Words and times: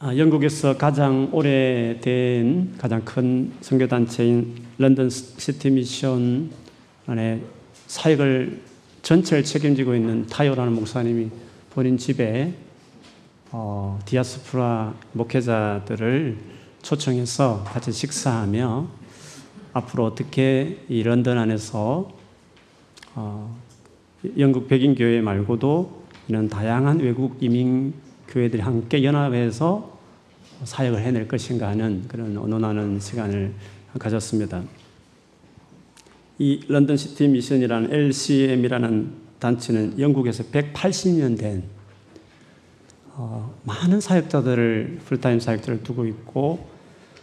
아, 0.00 0.16
영국에서 0.16 0.76
가장 0.76 1.28
오래된 1.32 2.76
가장 2.78 3.04
큰 3.04 3.52
선교단체인 3.60 4.54
런던 4.78 5.10
시티 5.10 5.70
미션 5.70 6.50
안에 7.08 7.42
사역을 7.88 8.60
전체를 9.02 9.42
책임지고 9.42 9.96
있는 9.96 10.24
타요라는 10.28 10.72
목사님이 10.74 11.30
본인 11.70 11.98
집에 11.98 12.54
어, 13.50 13.98
디아스포라 14.04 14.94
목회자들을 15.14 16.36
초청해서 16.82 17.64
같이 17.64 17.90
식사하며 17.90 18.86
앞으로 19.72 20.04
어떻게 20.04 20.78
이 20.88 21.02
런던 21.02 21.38
안에서 21.38 22.08
어, 23.16 23.58
영국 24.38 24.68
백인 24.68 24.94
교회 24.94 25.20
말고도 25.20 26.04
이런 26.28 26.48
다양한 26.48 27.00
외국 27.00 27.38
이민 27.40 27.94
교회들이 28.28 28.62
함께 28.62 29.02
연합해서 29.04 29.98
사역을 30.64 31.00
해낼 31.00 31.28
것인가 31.28 31.68
하는 31.68 32.04
그런 32.08 32.36
의논하는 32.36 33.00
시간을 33.00 33.52
가졌습니다. 33.98 34.62
이 36.38 36.60
런던 36.68 36.96
시티 36.96 37.28
미션이라는 37.28 37.92
LCM이라는 37.92 39.12
단체는 39.38 39.98
영국에서 39.98 40.44
180년 40.44 41.38
된 41.38 41.64
어, 43.14 43.52
많은 43.64 44.00
사역자들을 44.00 45.00
풀타임 45.04 45.40
사역자를 45.40 45.82
두고 45.82 46.06
있고 46.06 46.68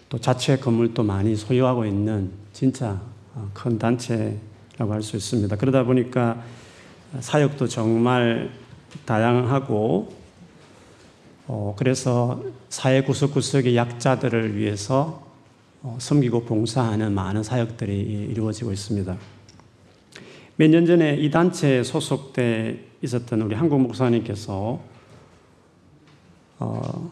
또 0.10 0.20
자체 0.20 0.58
건물도 0.58 1.04
많이 1.04 1.36
소유하고 1.36 1.86
있는 1.86 2.32
진짜 2.52 3.02
어, 3.34 3.50
큰 3.54 3.80
단체라고 3.80 4.92
할 4.92 5.02
수 5.02 5.16
있습니다. 5.16 5.56
그러다 5.56 5.84
보니까 5.84 6.42
사역도 7.20 7.68
정말 7.68 8.50
다양하고 9.06 10.25
어, 11.48 11.76
그래서 11.78 12.42
사회 12.70 13.02
구석구석의 13.02 13.76
약자들을 13.76 14.58
위해서 14.58 15.24
어, 15.84 15.98
섬기고 16.00 16.46
봉사하는 16.46 17.14
많은 17.14 17.44
사역들이 17.44 18.00
이루어지고 18.32 18.72
있습니다. 18.72 19.18
몇 20.58 20.70
년 20.70 20.86
전에 20.86 21.18
이 21.18 21.30
단체에 21.30 21.84
소속돼 21.84 22.86
있었던 23.02 23.42
우리 23.42 23.56
한국 23.56 23.82
목사님께서 23.82 24.80
어, 26.60 27.12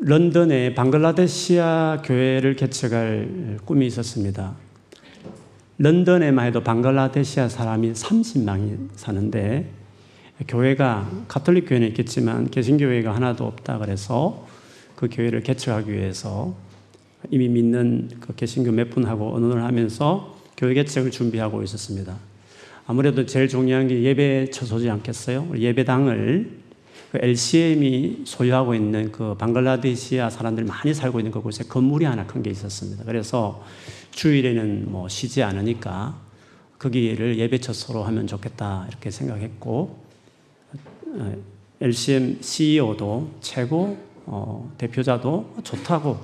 런던에 0.00 0.74
방글라데시아 0.74 2.02
교회를 2.04 2.54
개척할 2.54 3.58
꿈이 3.64 3.86
있었습니다. 3.86 4.54
런던에만 5.78 6.46
해도 6.46 6.62
방글라데시아 6.62 7.48
사람이 7.48 7.92
30만이 7.92 8.90
사는데 8.94 9.77
교회가 10.46 11.24
가톨릭 11.26 11.68
교회는 11.68 11.88
있겠지만 11.88 12.50
개신교회가 12.50 13.14
하나도 13.14 13.44
없다 13.44 13.78
그래서 13.78 14.46
그 14.94 15.08
교회를 15.10 15.42
개척하기 15.42 15.92
위해서 15.92 16.54
이미 17.30 17.48
믿는 17.48 18.10
그 18.20 18.34
개신교 18.34 18.70
몇 18.70 18.90
분하고 18.90 19.34
언론을 19.34 19.64
하면서 19.64 20.36
교회 20.56 20.74
개척을 20.74 21.10
준비하고 21.10 21.62
있었습니다. 21.64 22.16
아무래도 22.86 23.26
제일 23.26 23.48
중요한 23.48 23.88
게 23.88 24.02
예배 24.02 24.50
처소지 24.50 24.88
않겠어요? 24.88 25.52
예배당을 25.56 26.58
그 27.12 27.18
LCM이 27.20 28.22
소유하고 28.24 28.74
있는 28.74 29.10
그 29.12 29.34
방글라데시아 29.36 30.30
사람들 30.30 30.64
많이 30.64 30.94
살고 30.94 31.20
있는 31.20 31.32
그곳에 31.32 31.64
건물이 31.64 32.04
하나 32.04 32.26
큰 32.26 32.42
게 32.42 32.50
있었습니다. 32.50 33.04
그래서 33.04 33.64
주일에는 34.12 34.90
뭐 34.90 35.08
쉬지 35.08 35.42
않으니까 35.42 36.18
거기를 36.78 37.38
예배 37.38 37.58
처소로 37.58 38.04
하면 38.04 38.26
좋겠다 38.26 38.86
이렇게 38.88 39.10
생각했고 39.10 40.07
LCM 41.80 42.36
어, 42.38 42.42
CEO도 42.42 43.30
최고 43.40 43.98
어, 44.26 44.72
대표자도 44.78 45.56
좋다고 45.62 46.18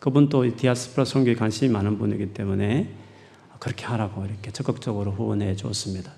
그분도 0.00 0.56
디아스프라 0.56 1.04
선교에 1.04 1.34
관심이 1.34 1.70
많은 1.70 1.98
분이기 1.98 2.32
때문에 2.32 2.88
그렇게 3.58 3.84
하라고 3.86 4.24
이렇게 4.24 4.50
적극적으로 4.50 5.12
후원해 5.12 5.56
줬습니다. 5.56 6.12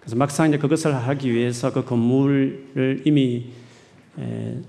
그래서 0.00 0.16
막상 0.16 0.48
이제 0.48 0.58
그것을 0.58 0.94
하기 0.94 1.32
위해서 1.32 1.72
그 1.72 1.84
건물을 1.84 3.02
이미 3.04 3.50
에, 4.18 4.60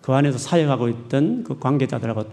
그 0.00 0.12
안에서 0.12 0.38
사역하고 0.38 0.88
있던 0.88 1.44
그 1.44 1.58
관계자들하고 1.58 2.24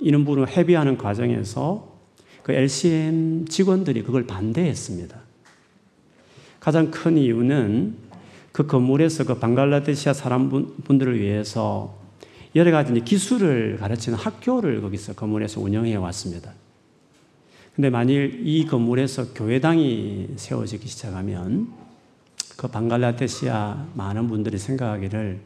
이런 0.00 0.24
분을 0.24 0.46
협의하는 0.48 0.98
과정에서 0.98 1.94
그 2.42 2.52
LCM 2.52 3.46
직원들이 3.48 4.02
그걸 4.02 4.26
반대했습니다. 4.26 5.18
가장 6.60 6.90
큰 6.90 7.16
이유는 7.16 7.96
그 8.54 8.68
건물에서 8.68 9.24
그 9.24 9.40
방글라데시아 9.40 10.12
사람분들을 10.12 11.18
위해서 11.20 11.98
여러 12.54 12.70
가지 12.70 12.98
기술을 13.00 13.78
가르치는 13.80 14.16
학교를 14.16 14.80
거기서 14.80 15.14
건물에서 15.14 15.60
운영해 15.60 15.96
왔습니다. 15.96 16.52
근데 17.74 17.90
만일 17.90 18.42
이 18.44 18.64
건물에서 18.64 19.34
교회당이 19.34 20.34
세워지기 20.36 20.86
시작하면 20.86 21.72
그 22.56 22.68
방글라데시아 22.68 23.88
많은 23.94 24.28
분들이 24.28 24.56
생각하기를 24.56 25.40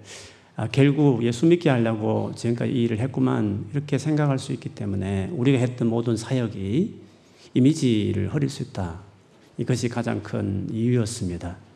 아, 0.56 0.68
결국 0.70 1.24
예수 1.24 1.46
믿게 1.46 1.70
하려고 1.70 2.32
지금까지 2.36 2.70
이 2.70 2.82
일을 2.82 2.98
했구만 2.98 3.68
이렇게 3.72 3.96
생각할 3.96 4.38
수 4.38 4.52
있기 4.52 4.68
때문에 4.68 5.30
우리가 5.32 5.56
했던 5.56 5.88
모든 5.88 6.14
사역이 6.14 6.94
이미지를 7.54 8.34
흐릴 8.34 8.50
수 8.50 8.64
있다. 8.64 9.00
이것이 9.56 9.88
가장 9.88 10.22
큰 10.22 10.68
이유였습니다. 10.70 11.67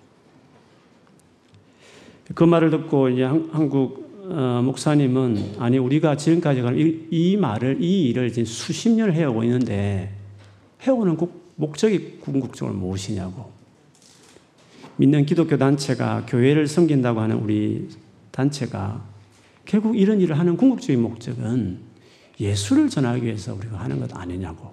그 2.34 2.44
말을 2.44 2.70
듣고 2.70 3.08
이제 3.08 3.24
한국 3.24 4.02
어, 4.24 4.62
목사님은 4.64 5.56
아니 5.58 5.78
우리가 5.78 6.16
지금까지 6.16 6.60
이, 6.60 7.06
이 7.10 7.36
말을 7.36 7.82
이 7.82 8.08
일을 8.08 8.32
지금 8.32 8.44
수십 8.44 8.90
년을 8.90 9.14
해오고 9.14 9.42
있는데 9.44 10.14
해오는 10.86 11.16
목적이 11.56 12.18
궁극적으로 12.20 12.76
무엇이냐고 12.76 13.50
믿는 14.96 15.26
기독교 15.26 15.56
단체가 15.56 16.24
교회를 16.26 16.66
섬긴다고 16.66 17.20
하는 17.20 17.36
우리 17.36 17.88
단체가 18.30 19.04
결국 19.64 19.98
이런 19.98 20.20
일을 20.20 20.38
하는 20.38 20.56
궁극적인 20.56 21.00
목적은 21.00 21.78
예수를 22.40 22.88
전하기 22.88 23.24
위해서 23.24 23.54
우리가 23.54 23.78
하는 23.78 24.00
것 24.00 24.14
아니냐고. 24.16 24.72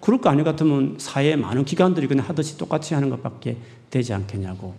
그럴 0.00 0.20
거 0.20 0.30
아니 0.30 0.42
같으면 0.42 0.96
사회에 0.98 1.36
많은 1.36 1.64
기관들이 1.64 2.08
그냥 2.08 2.26
하듯이 2.26 2.56
똑같이 2.56 2.94
하는 2.94 3.10
것밖에 3.10 3.56
되지 3.90 4.14
않겠냐고. 4.14 4.74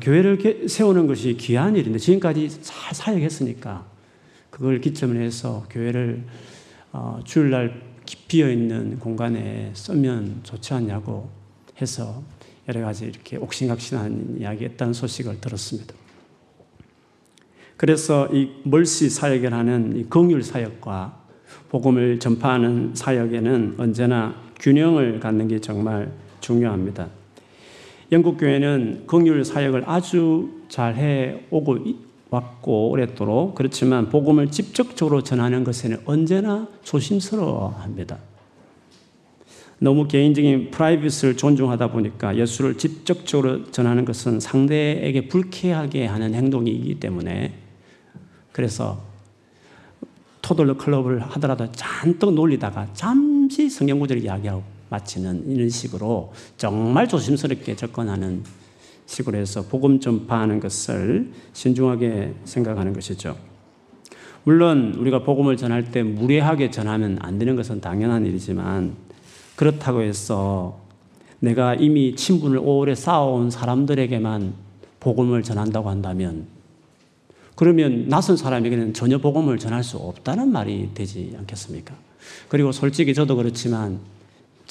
교회를 0.00 0.68
세우는 0.68 1.06
것이 1.06 1.36
귀한 1.36 1.76
일인데 1.76 1.98
지금까지 1.98 2.62
잘 2.62 2.94
사역했으니까 2.94 3.84
그걸 4.50 4.80
기점으로 4.80 5.20
해서 5.20 5.66
교회를 5.70 6.24
어, 6.92 7.20
주일날 7.24 7.82
비어 8.28 8.50
있는 8.50 8.98
공간에 8.98 9.72
쓰면 9.74 10.40
좋지 10.42 10.74
않냐고 10.74 11.30
해서 11.80 12.22
여러 12.68 12.82
가지 12.82 13.06
이렇게 13.06 13.36
옥신각신한 13.36 14.36
이야기했다는 14.40 14.92
소식을 14.92 15.40
들었습니다. 15.40 15.94
그래서 17.76 18.28
이 18.32 18.50
멀시 18.64 19.10
사역을 19.10 19.52
하는 19.52 19.96
이 19.96 20.04
긍휼 20.04 20.42
사역과 20.42 21.20
복음을 21.70 22.20
전파하는 22.20 22.94
사역에는 22.94 23.74
언제나 23.78 24.34
균형을 24.60 25.18
갖는 25.18 25.48
게 25.48 25.60
정말 25.60 26.12
중요합니다. 26.40 27.08
영국 28.12 28.36
교회는 28.36 29.06
긍휼 29.06 29.42
사역을 29.42 29.84
아주 29.86 30.50
잘 30.68 30.96
해 30.96 31.40
오고 31.50 31.78
왔고 32.28 32.90
오랫도록 32.90 33.54
그렇지만 33.54 34.10
복음을 34.10 34.50
직접적으로 34.50 35.22
전하는 35.22 35.64
것에는 35.64 35.98
언제나 36.04 36.68
조심스러워합니다. 36.82 38.18
너무 39.78 40.06
개인적인 40.06 40.70
프라이빗을 40.70 41.38
존중하다 41.38 41.90
보니까 41.90 42.36
예수를 42.36 42.76
직접적으로 42.76 43.70
전하는 43.70 44.04
것은 44.04 44.40
상대에게 44.40 45.28
불쾌하게 45.28 46.06
하는 46.06 46.34
행동이기 46.34 47.00
때문에 47.00 47.54
그래서 48.52 49.02
토돌러 50.42 50.76
클럽을 50.76 51.20
하더라도 51.20 51.72
잔뜩 51.72 52.34
놀리다가 52.34 52.88
잠시 52.92 53.70
성경 53.70 53.98
구절을 54.00 54.22
이야기하고 54.22 54.71
마치는 54.92 55.50
이런 55.50 55.68
식으로 55.68 56.32
정말 56.56 57.08
조심스럽게 57.08 57.76
접근하는 57.76 58.44
식으로 59.06 59.38
해서 59.38 59.62
복음 59.62 59.98
전파하는 60.00 60.60
것을 60.60 61.32
신중하게 61.52 62.34
생각하는 62.44 62.92
것이죠. 62.92 63.36
물론 64.44 64.94
우리가 64.98 65.22
복음을 65.22 65.56
전할 65.56 65.90
때 65.90 66.02
무례하게 66.02 66.70
전하면 66.70 67.18
안 67.20 67.38
되는 67.38 67.56
것은 67.56 67.80
당연한 67.80 68.26
일이지만 68.26 68.94
그렇다고 69.56 70.02
해서 70.02 70.80
내가 71.40 71.74
이미 71.74 72.14
친분을 72.14 72.58
오래 72.58 72.94
쌓아온 72.94 73.50
사람들에게만 73.50 74.54
복음을 75.00 75.42
전한다고 75.42 75.90
한다면 75.90 76.46
그러면 77.54 78.08
낯선 78.08 78.36
사람에게는 78.36 78.94
전혀 78.94 79.18
복음을 79.18 79.58
전할 79.58 79.84
수 79.84 79.96
없다는 79.96 80.50
말이 80.50 80.90
되지 80.94 81.34
않겠습니까? 81.38 81.94
그리고 82.48 82.72
솔직히 82.72 83.14
저도 83.14 83.36
그렇지만 83.36 84.00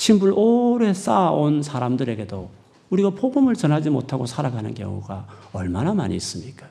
친분을 0.02 0.34
오래 0.36 0.96
쌓아온 0.96 1.62
사람들에게도 1.62 2.50
우리가 2.90 3.12
복음을 3.12 3.54
전하지 3.54 3.92
못하고 3.92 4.26
살아가는 4.26 4.74
경우가 4.74 5.28
얼마나 5.54 5.94
많이 5.94 6.16
있습니까? 6.16 6.68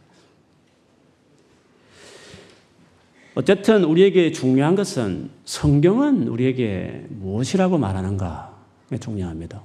어쨌든 3.37 3.85
우리에게 3.85 4.33
중요한 4.33 4.75
것은 4.75 5.31
성경은 5.45 6.27
우리에게 6.27 7.07
무엇이라고 7.09 7.79
말하는가 7.79 8.53
중요합니다. 8.99 9.63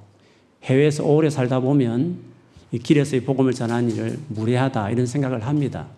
해외에서 0.62 1.04
오래 1.04 1.28
살다 1.28 1.58
보면 1.58 2.18
길에서 2.84 3.18
복음을 3.26 3.52
전하는 3.52 3.90
일을 3.90 4.20
무례하다 4.28 4.90
이런 4.90 5.06
생각을 5.06 5.44
합니다. 5.44 5.88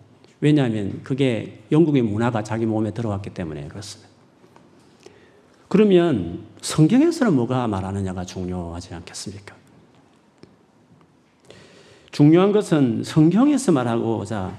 왜냐하면 0.41 1.01
그게 1.03 1.59
영국의 1.71 2.01
문화가 2.01 2.43
자기 2.43 2.65
몸에 2.65 2.91
들어왔기 2.91 3.29
때문에 3.29 3.67
그렇습니다. 3.67 4.08
그러면 5.69 6.39
성경에서는 6.61 7.33
뭐가 7.33 7.67
말하느냐가 7.67 8.25
중요하지 8.25 8.95
않겠습니까? 8.95 9.55
중요한 12.11 12.51
것은 12.51 13.03
성경에서 13.03 13.71
말하고자 13.71 14.57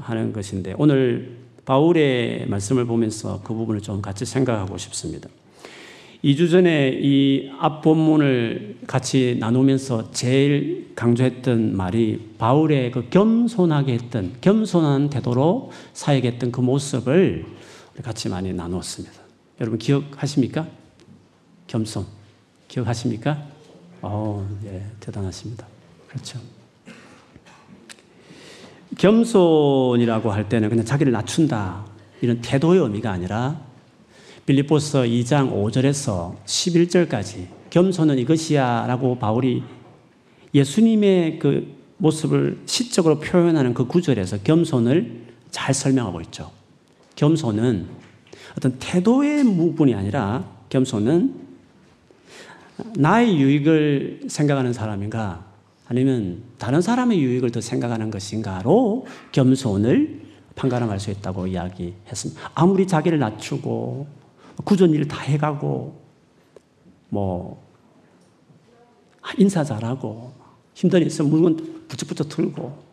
하는 0.00 0.32
것인데 0.32 0.74
오늘 0.76 1.38
바울의 1.64 2.46
말씀을 2.48 2.84
보면서 2.84 3.40
그 3.44 3.54
부분을 3.54 3.80
좀 3.80 4.02
같이 4.02 4.26
생각하고 4.26 4.76
싶습니다. 4.76 5.28
2주 6.24 6.50
전에 6.50 6.98
이 7.00 7.50
앞 7.60 7.80
본문을 7.82 8.78
같이 8.86 9.36
나누면서 9.38 10.10
제일 10.10 10.92
강조했던 10.94 11.76
말이 11.76 12.34
바울의 12.38 12.90
그 12.90 13.08
겸손하게 13.08 13.92
했던, 13.94 14.34
겸손한 14.40 15.10
태도로 15.10 15.70
사역했던 15.92 16.50
그 16.50 16.60
모습을 16.60 17.46
같이 18.02 18.28
많이 18.28 18.52
나누었습니다. 18.52 19.19
여러분 19.60 19.78
기억하십니까? 19.78 20.66
겸손. 21.66 22.06
기억하십니까? 22.68 23.46
어, 24.00 24.48
예, 24.64 24.86
대단하십니다. 25.00 25.66
그렇죠. 26.08 26.38
겸손이라고 28.96 30.30
할 30.30 30.48
때는 30.48 30.68
그냥 30.70 30.84
자기를 30.84 31.12
낮춘다. 31.12 31.84
이런 32.22 32.40
태도의 32.40 32.80
의미가 32.80 33.10
아니라 33.10 33.60
빌립보서 34.46 35.02
2장 35.02 35.52
5절에서 35.52 36.36
11절까지 36.44 37.46
겸손은 37.70 38.18
이것이야 38.18 38.86
라고 38.86 39.18
바울이 39.18 39.62
예수님의 40.54 41.38
그 41.38 41.76
모습을 41.98 42.62
시적으로 42.66 43.20
표현하는 43.20 43.74
그 43.74 43.86
구절에서 43.86 44.38
겸손을 44.38 45.26
잘 45.50 45.74
설명하고 45.74 46.20
있죠. 46.22 46.50
겸손은 47.14 47.99
어떤 48.56 48.78
태도의 48.78 49.44
부분이 49.44 49.94
아니라 49.94 50.44
겸손은 50.68 51.34
나의 52.96 53.38
유익을 53.38 54.22
생각하는 54.28 54.72
사람인가 54.72 55.44
아니면 55.86 56.42
다른 56.58 56.80
사람의 56.80 57.20
유익을 57.20 57.50
더 57.50 57.60
생각하는 57.60 58.10
것인가로 58.10 59.06
겸손을 59.32 60.20
판가름할 60.54 61.00
수 61.00 61.10
있다고 61.10 61.46
이야기했습니다. 61.48 62.52
아무리 62.54 62.86
자기를 62.86 63.18
낮추고 63.18 64.06
구전 64.64 64.90
일다 64.90 65.20
해가고 65.20 66.00
뭐 67.08 67.62
인사 69.38 69.64
잘하고 69.64 70.32
힘든 70.74 71.00
일 71.00 71.06
있으면 71.08 71.30
물건 71.30 71.86
부쩍부쩍 71.88 72.28
들고 72.28 72.90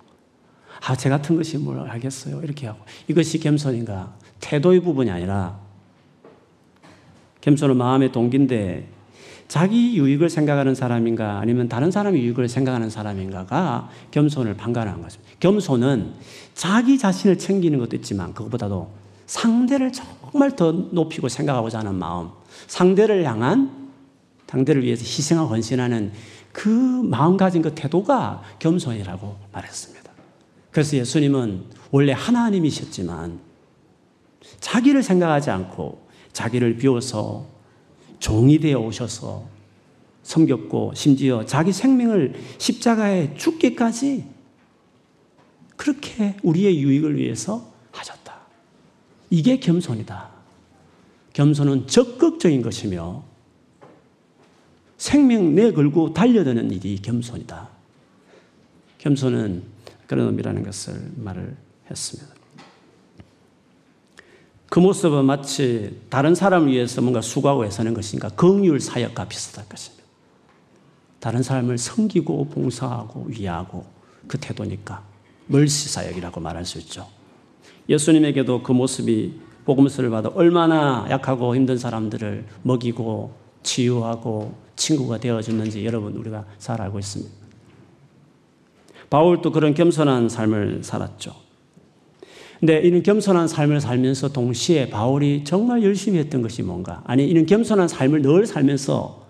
아, 0.85 0.95
제 0.95 1.09
같은 1.09 1.35
것이 1.35 1.57
뭘 1.57 1.79
알겠어요. 1.79 2.41
이렇게 2.43 2.67
하고. 2.67 2.79
이것이 3.07 3.39
겸손인가? 3.39 4.15
태도의 4.39 4.81
부분이 4.81 5.09
아니라 5.09 5.59
겸손은 7.41 7.77
마음의 7.77 8.11
동기인데 8.11 8.87
자기 9.47 9.97
유익을 9.97 10.29
생각하는 10.29 10.75
사람인가 10.75 11.39
아니면 11.39 11.69
다른 11.69 11.89
사람의 11.89 12.21
유익을 12.21 12.49
생각하는 12.49 12.89
사람인가가 12.89 13.89
겸손을 14.11 14.57
판가하는 14.57 15.01
것입니다. 15.01 15.33
겸손은 15.39 16.13
자기 16.53 16.97
자신을 16.97 17.37
챙기는 17.37 17.79
것도 17.79 17.95
있지만 17.95 18.33
그것보다도 18.33 18.89
상대를 19.25 19.91
정말 19.93 20.55
더 20.55 20.71
높이고 20.71 21.29
생각하고자 21.29 21.79
하는 21.79 21.95
마음, 21.95 22.29
상대를 22.67 23.23
향한 23.25 23.89
상대를 24.47 24.83
위해서 24.83 25.03
희생하고 25.03 25.49
헌신하는 25.49 26.11
그 26.51 26.69
마음 26.69 27.37
가진 27.37 27.61
그 27.61 27.75
태도가 27.75 28.41
겸손이라고 28.59 29.35
말했습니다. 29.53 30.11
그래서 30.71 30.97
예수님은 30.97 31.65
원래 31.91 32.13
하나님이셨지만 32.13 33.46
자기를 34.59 35.03
생각하지 35.03 35.49
않고 35.49 36.07
자기를 36.33 36.77
비워서 36.77 37.45
종이 38.19 38.59
되어 38.59 38.79
오셔서 38.79 39.47
섬겼고 40.23 40.93
심지어 40.95 41.45
자기 41.45 41.71
생명을 41.71 42.33
십자가에 42.57 43.35
죽기까지 43.35 44.25
그렇게 45.75 46.35
우리의 46.43 46.81
유익을 46.81 47.17
위해서 47.17 47.71
하셨다. 47.91 48.35
이게 49.29 49.59
겸손이다. 49.59 50.29
겸손은 51.33 51.87
적극적인 51.87 52.61
것이며 52.61 53.23
생명 54.97 55.53
내걸고 55.53 56.13
달려드는 56.13 56.71
일이 56.71 56.97
겸손이다. 57.01 57.69
겸손은 58.97 59.63
그런 60.07 60.27
의미라는 60.27 60.63
것을 60.63 61.11
말을 61.15 61.55
했습니다. 61.89 62.36
그 64.69 64.79
모습은 64.79 65.25
마치 65.25 66.01
다른 66.09 66.35
사람을 66.35 66.71
위해서 66.71 67.01
뭔가 67.01 67.21
수고하고 67.21 67.65
애쓰는 67.65 67.93
것인가 67.93 68.29
긍휼 68.29 68.79
사역과 68.79 69.27
비슷할 69.27 69.67
것입니다. 69.69 70.03
다른 71.19 71.41
사람을 71.41 71.77
섬기고 71.77 72.49
봉사하고 72.49 73.25
위하고 73.27 73.85
그 74.27 74.37
태도니까 74.37 75.03
멀시 75.47 75.89
사역이라고 75.89 76.41
말할 76.41 76.65
수 76.65 76.77
있죠. 76.79 77.07
예수님에게도 77.89 78.63
그 78.63 78.73
모습이 78.73 79.39
복음서를 79.65 80.09
받아 80.09 80.29
얼마나 80.29 81.07
약하고 81.09 81.55
힘든 81.55 81.77
사람들을 81.77 82.45
먹이고 82.63 83.33
치유하고 83.63 84.55
친구가 84.75 85.19
되어줬는지 85.19 85.85
여러분 85.85 86.13
우리가 86.15 86.45
잘 86.59 86.81
알고 86.81 86.99
있습니다. 86.99 87.33
바울도 89.09 89.51
그런 89.51 89.73
겸손한 89.73 90.29
삶을 90.29 90.83
살았죠. 90.83 91.46
근데 92.59 92.79
이런 92.79 93.03
겸손한 93.03 93.47
삶을 93.47 93.81
살면서 93.81 94.29
동시에 94.29 94.89
바울이 94.89 95.43
정말 95.43 95.83
열심히 95.83 96.17
했던 96.19 96.41
것이 96.41 96.63
뭔가? 96.63 97.03
아니, 97.05 97.25
이런 97.27 97.45
겸손한 97.45 97.87
삶을 97.87 98.21
늘 98.23 98.45
살면서 98.47 99.27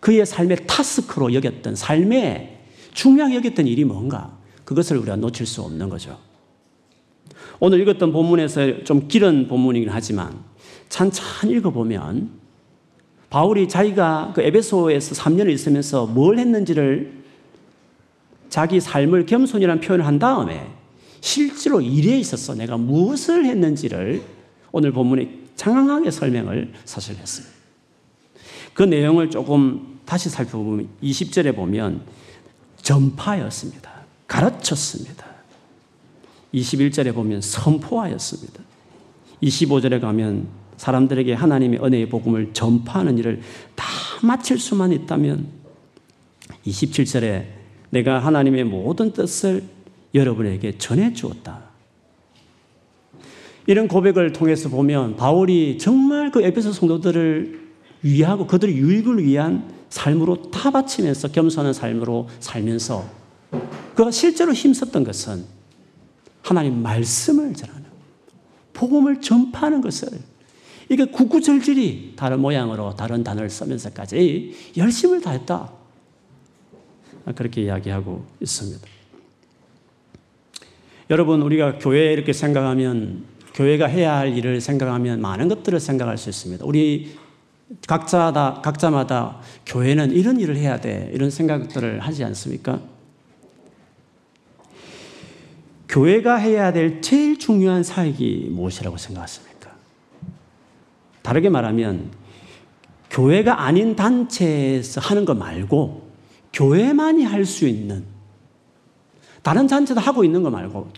그의 0.00 0.26
삶의 0.26 0.66
타스크로 0.66 1.32
여겼던 1.34 1.74
삶에 1.74 2.58
중요하게 2.92 3.36
여겼던 3.36 3.66
일이 3.66 3.84
뭔가? 3.84 4.36
그것을 4.64 4.98
우리가 4.98 5.16
놓칠 5.16 5.46
수 5.46 5.62
없는 5.62 5.88
거죠. 5.88 6.18
오늘 7.60 7.80
읽었던 7.80 8.12
본문에서 8.12 8.84
좀 8.84 9.08
길은 9.08 9.48
본문이긴 9.48 9.88
하지만 9.90 10.38
찬찬히 10.88 11.54
읽어보면 11.56 12.30
바울이 13.28 13.68
자기가 13.68 14.32
그 14.34 14.42
에베소에서 14.42 15.14
3년을 15.14 15.50
있으면서 15.50 16.06
뭘 16.06 16.38
했는지를 16.38 17.20
자기 18.48 18.80
삶을 18.80 19.26
겸손이라는 19.26 19.80
표현을 19.80 20.06
한 20.06 20.18
다음에 20.18 20.79
실제로 21.20 21.80
일에 21.80 22.18
있어서 22.18 22.54
내가 22.54 22.76
무엇을 22.76 23.44
했는지를 23.44 24.22
오늘 24.72 24.92
본문에 24.92 25.40
장황하게 25.56 26.10
설명을 26.10 26.72
사실 26.84 27.16
했어요. 27.16 27.46
그 28.72 28.82
내용을 28.82 29.30
조금 29.30 30.00
다시 30.06 30.30
살펴보면 30.30 30.88
20절에 31.02 31.54
보면 31.54 32.02
전파였습니다. 32.82 33.90
가르쳤습니다. 34.26 35.26
21절에 36.54 37.14
보면 37.14 37.40
선포하였습니다. 37.42 38.62
25절에 39.42 40.00
가면 40.00 40.48
사람들에게 40.76 41.34
하나님의 41.34 41.84
은혜의 41.84 42.08
복음을 42.08 42.52
전파하는 42.52 43.18
일을 43.18 43.42
다 43.74 43.84
마칠 44.22 44.58
수만 44.58 44.92
있다면 44.92 45.46
27절에 46.66 47.46
내가 47.90 48.18
하나님의 48.18 48.64
모든 48.64 49.12
뜻을 49.12 49.62
여러분에게 50.14 50.78
전해 50.78 51.12
주었다. 51.12 51.70
이런 53.66 53.88
고백을 53.88 54.32
통해서 54.32 54.68
보면 54.68 55.16
바울이 55.16 55.78
정말 55.78 56.30
그 56.30 56.42
에베소 56.42 56.72
성도들을 56.72 57.70
위하고 58.02 58.46
그들의 58.46 58.76
유익을 58.76 59.22
위한 59.22 59.72
삶으로 59.90 60.50
다 60.50 60.70
바치면서 60.70 61.28
겸손한 61.28 61.72
삶으로 61.72 62.28
살면서 62.40 63.08
그가 63.94 64.10
실제로 64.10 64.52
힘썼던 64.52 65.04
것은 65.04 65.44
하나님 66.42 66.82
말씀을 66.82 67.54
전하는 67.54 67.84
복음을 68.72 69.20
전파하는 69.20 69.80
것을 69.82 70.08
이게 70.88 71.04
구구절절히 71.04 72.14
다른 72.16 72.40
모양으로 72.40 72.96
다른 72.96 73.22
단어를 73.22 73.50
쓰면서까지 73.50 74.72
열심을 74.76 75.20
다했다. 75.20 75.70
그렇게 77.36 77.62
이야기하고 77.62 78.24
있습니다. 78.40 78.99
여러분, 81.10 81.42
우리가 81.42 81.78
교회 81.78 82.12
이렇게 82.12 82.32
생각하면, 82.32 83.24
교회가 83.54 83.86
해야 83.86 84.16
할 84.16 84.36
일을 84.36 84.60
생각하면 84.60 85.20
많은 85.20 85.48
것들을 85.48 85.80
생각할 85.80 86.16
수 86.16 86.28
있습니다. 86.28 86.64
우리 86.64 87.16
각자 87.88 88.32
다, 88.32 88.60
각자마다 88.62 89.40
교회는 89.66 90.12
이런 90.12 90.38
일을 90.38 90.56
해야 90.56 90.80
돼. 90.80 91.10
이런 91.12 91.30
생각들을 91.30 91.98
하지 91.98 92.22
않습니까? 92.24 92.80
교회가 95.88 96.36
해야 96.36 96.72
될 96.72 97.00
제일 97.00 97.40
중요한 97.40 97.82
사역이 97.82 98.50
무엇이라고 98.52 98.96
생각하십니까? 98.96 99.72
다르게 101.22 101.48
말하면 101.48 102.12
교회가 103.10 103.62
아닌 103.62 103.96
단체에서 103.96 105.00
하는 105.00 105.24
거 105.24 105.34
말고 105.34 106.08
교회만이 106.52 107.24
할 107.24 107.44
수 107.44 107.66
있는 107.66 108.04
다른 109.42 109.66
단체도 109.66 110.00
하고 110.00 110.24
있는 110.24 110.42
거 110.42 110.50
말고 110.50 110.90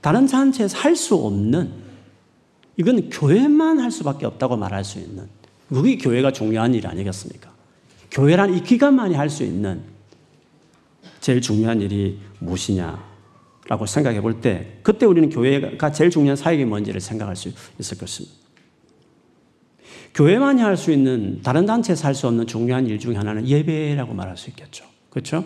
다른 0.00 0.26
단체에서 0.26 0.78
할 0.78 0.96
수 0.96 1.14
없는 1.14 1.72
이건 2.76 3.08
교회만 3.10 3.80
할 3.80 3.90
수밖에 3.90 4.26
없다고 4.26 4.56
말할 4.56 4.84
수 4.84 4.98
있는 4.98 5.28
그게 5.68 5.96
교회가 5.96 6.30
중요한 6.32 6.74
일 6.74 6.86
아니겠습니까? 6.86 7.50
교회란 8.10 8.54
이 8.54 8.62
기관만이 8.62 9.14
할 9.14 9.30
수 9.30 9.42
있는 9.42 9.82
제일 11.20 11.40
중요한 11.40 11.80
일이 11.80 12.20
무엇이냐라고 12.38 13.86
생각해 13.86 14.20
볼 14.20 14.40
때 14.40 14.78
그때 14.82 15.06
우리는 15.06 15.28
교회가 15.30 15.90
제일 15.92 16.10
중요한 16.10 16.36
사역이 16.36 16.66
뭔지를 16.66 17.00
생각할 17.00 17.34
수 17.34 17.50
있을 17.80 17.98
것입니다. 17.98 18.36
교회만이 20.14 20.62
할 20.62 20.76
수 20.76 20.92
있는 20.92 21.40
다른 21.42 21.66
단체에서 21.66 22.06
할 22.06 22.14
수 22.14 22.26
없는 22.28 22.46
중요한 22.46 22.86
일 22.86 22.98
중에 22.98 23.16
하나는 23.16 23.46
예배라고 23.48 24.14
말할 24.14 24.36
수 24.36 24.50
있겠죠. 24.50 24.84
그렇죠? 25.10 25.44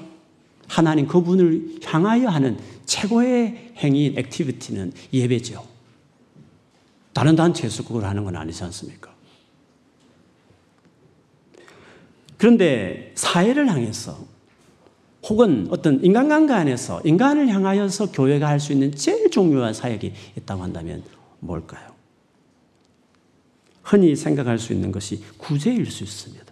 하나님 0.70 1.08
그분을 1.08 1.80
향하여 1.84 2.28
하는 2.28 2.56
최고의 2.86 3.72
행위, 3.78 4.14
activity는 4.16 4.92
예배죠. 5.12 5.66
다른 7.12 7.34
단체에서 7.34 7.82
그걸 7.82 8.04
하는 8.04 8.22
건 8.22 8.36
아니지 8.36 8.62
않습니까? 8.62 9.12
그런데 12.38 13.12
사회를 13.16 13.68
향해서 13.68 14.16
혹은 15.24 15.66
어떤 15.70 16.02
인간관계 16.04 16.52
안에서 16.52 17.02
인간을 17.04 17.48
향하여서 17.48 18.12
교회가 18.12 18.46
할 18.46 18.60
수 18.60 18.72
있는 18.72 18.94
제일 18.94 19.28
중요한 19.28 19.74
사역이 19.74 20.12
있다고 20.38 20.62
한다면 20.62 21.02
뭘까요? 21.40 21.90
흔히 23.82 24.14
생각할 24.14 24.60
수 24.60 24.72
있는 24.72 24.92
것이 24.92 25.22
구제일 25.36 25.90
수 25.90 26.04
있습니다. 26.04 26.44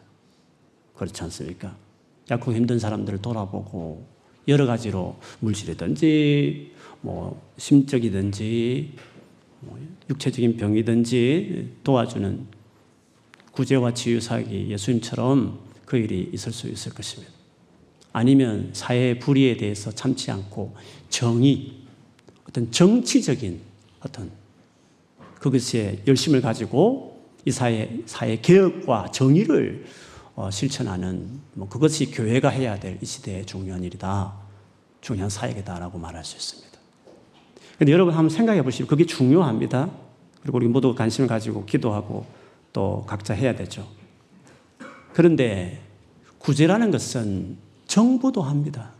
그렇지 0.96 1.22
않습니까? 1.22 1.88
약국 2.30 2.54
힘든 2.54 2.78
사람들을 2.78 3.20
돌아보고 3.23 4.06
여러 4.47 4.66
가지로 4.66 5.16
물질이든지 5.40 6.73
뭐 7.00 7.40
심적이든지 7.56 8.92
뭐 9.61 9.78
육체적인 10.11 10.56
병이든지 10.56 11.76
도와주는 11.85 12.47
구제와 13.52 13.94
치유 13.94 14.20
사역이 14.20 14.70
예수님처럼 14.70 15.58
그 15.85 15.97
일이 15.97 16.30
있을 16.32 16.52
수 16.52 16.68
있을 16.68 16.92
것입니다. 16.94 17.32
아니면 18.12 18.70
사회의 18.73 19.18
불의에 19.18 19.56
대해서 19.56 19.90
참지 19.90 20.30
않고 20.30 20.75
정의, 21.08 21.73
어떤 22.49 22.70
정치적인 22.70 23.61
어떤 24.00 24.30
그것에 25.40 26.02
열심을 26.06 26.40
가지고 26.40 27.23
이 27.44 27.50
사회, 27.50 28.00
사회 28.06 28.40
개혁과 28.40 29.11
정의를 29.12 29.85
어, 29.85 30.08
실천하는 30.50 31.40
뭐 31.54 31.68
그것이 31.68 32.11
교회가 32.12 32.49
해야 32.49 32.78
될 32.78 32.99
이 33.02 33.07
시대의 33.07 33.45
중요한 33.45 33.83
일이다. 33.83 34.33
중요한 35.00 35.30
사역이다라고 35.30 35.99
말할 35.99 36.25
수 36.25 36.37
있습니다. 36.37 36.78
근데 37.78 37.92
여러분 37.92 38.14
한번 38.14 38.30
생각해 38.30 38.62
보시면 38.62 38.88
그게 38.88 39.04
중요합니다. 39.04 39.90
그리고 40.42 40.59
우리 40.59 40.68
모두 40.68 40.95
관심을 40.95 41.28
가지고 41.28 41.64
기도하고 41.64 42.26
또 42.73 43.04
각자 43.07 43.35
해야 43.35 43.54
되죠. 43.54 43.87
그런데 45.12 45.80
구제라는 46.38 46.90
것은 46.90 47.59
정부도 47.87 48.42
합니다. 48.42 48.90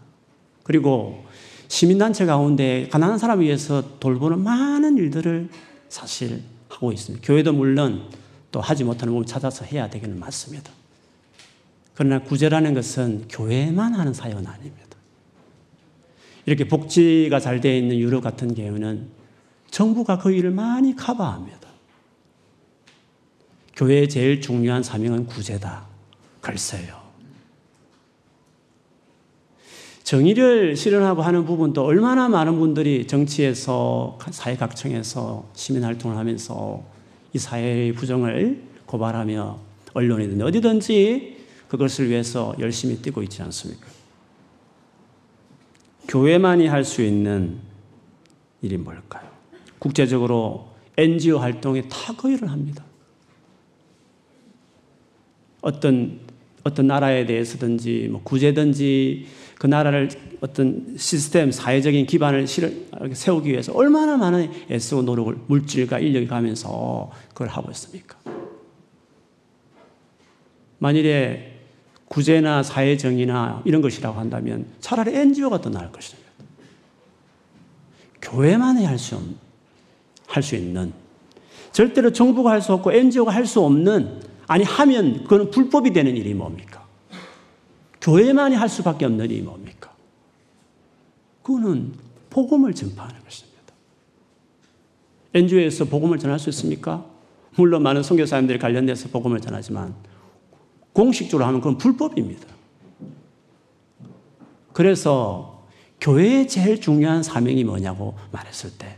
그리고 0.65 1.25
시민단체 1.69 2.27
가운데 2.27 2.89
가난한 2.91 3.19
사람을 3.19 3.45
위해서 3.45 3.99
돌보는 4.01 4.41
많은 4.41 4.97
일들을 4.97 5.49
사실 5.89 6.43
하고 6.69 6.93
있습니다. 6.93 7.25
교회도 7.27 7.53
물론 7.53 8.11
또 8.51 8.61
하지 8.61 8.85
못하는 8.85 9.13
부분을 9.13 9.27
찾아서 9.27 9.65
해야 9.65 9.89
되기는 9.91 10.19
맞습니다. 10.19 10.73
그러나 11.99 12.21
구제라는 12.21 12.75
것은 12.75 13.25
교회만 13.29 13.93
하는 13.93 14.15
사역은 14.15 14.47
아닙니다. 14.47 14.97
이렇게 16.47 16.69
복지가 16.69 17.41
잘 17.41 17.61
되어 17.61 17.77
있는 17.77 17.99
유럽 17.99 18.23
같은 18.23 18.55
경우는 18.55 19.09
정부가 19.73 20.19
그 20.19 20.31
일을 20.31 20.53
많이 20.53 20.95
커버합니다. 20.95 21.59
교회의 23.75 24.09
제일 24.09 24.41
중요한 24.41 24.85
사명은 24.85 25.27
구제다. 25.27 25.87
글쎄요. 26.41 27.03
정의를 30.05 30.77
실현하고 30.77 31.23
하는 31.23 31.45
부분도 31.47 31.85
얼마나 31.85 32.29
많은 32.29 32.61
분들이 32.61 33.09
정치에서 33.09 34.21
사회각층에서 34.31 35.51
시민활동을 35.53 36.17
하면서 36.17 36.81
이 37.33 37.39
사회의 37.39 37.93
부정을 37.93 38.63
고발하며 38.87 39.59
언론이든 39.95 40.43
어디든지 40.43 41.38
그것을 41.69 42.09
위해서 42.09 42.55
열심히 42.59 42.97
뛰고 42.97 43.23
있지 43.23 43.43
않습니까? 43.43 43.87
교회만이 46.09 46.67
할 46.67 46.85
수 46.85 47.03
있는 47.03 47.59
일이 48.63 48.77
뭘까요? 48.77 49.29
국제적으로 49.79 50.69
NGO 50.97 51.39
활동에 51.39 51.83
다 51.83 52.15
거의를 52.15 52.51
합니다. 52.51 52.85
어떤 55.61 56.21
어떤 56.65 56.87
나라에 56.87 57.25
대해서든지 57.27 58.09
뭐 58.11 58.23
구제든지 58.23 59.27
그 59.59 59.67
나라를 59.67 60.09
어떤 60.41 60.97
시스템 60.97 61.51
사회적인 61.51 62.07
기반을 62.07 62.47
세우기 63.13 63.51
위해서 63.51 63.73
얼마나 63.73 64.17
많은 64.17 64.51
애쓰고 64.71 65.03
노력을 65.03 65.37
물질과 65.47 65.99
인력이 65.99 66.27
가면서 66.27 67.11
그걸 67.29 67.49
하고 67.49 67.71
있습니까? 67.71 68.19
만일에 70.79 71.58
구제나 72.09 72.63
사회정의나 72.63 73.63
이런 73.65 73.83
것이라고 73.83 74.19
한다면 74.19 74.67
차라리 74.81 75.15
NGO가 75.15 75.61
더 75.61 75.71
나을 75.71 75.93
것입니다. 75.93 76.29
교회만이 78.21 78.85
할 78.85 78.99
수, 78.99 79.19
할 80.27 80.43
수 80.43 80.57
있는, 80.57 80.93
절대로 81.73 82.13
정부가 82.13 82.51
할 82.51 82.61
수 82.63 82.73
없고 82.73 82.93
NGO가 82.93 83.33
할 83.33 83.47
수 83.47 83.61
없는, 83.61 84.23
아니, 84.47 84.65
하면 84.65 85.25
그건 85.25 85.51
불법이 85.51 85.93
되는 85.93 86.17
일이 86.17 86.35
뭡니까? 86.35 86.87
교회만이 88.01 88.57
할 88.57 88.69
수밖에 88.69 89.05
없는 89.05 89.27
일이 89.27 89.43
뭡니까? 89.43 89.93
그거는 91.43 91.93
복음을 92.31 92.75
전파하는 92.75 93.23
것입니다. 93.23 93.59
NGO에서 95.35 95.85
복음을 95.85 96.19
전할 96.19 96.39
수 96.39 96.49
있습니까? 96.51 97.05
물론 97.57 97.83
많은 97.83 98.03
선교사님들이 98.03 98.59
관련돼서 98.59 99.09
복음을 99.09 99.41
전하지만 99.41 99.95
공식적으로 100.99 101.47
하면 101.47 101.61
그건 101.61 101.79
불법입니다. 101.79 102.45
그래서 104.73 105.63
교회의 106.01 106.49
제일 106.49 106.81
중요한 106.81 107.23
사명이 107.23 107.63
뭐냐고 107.63 108.17
말했을 108.33 108.73
때, 108.77 108.97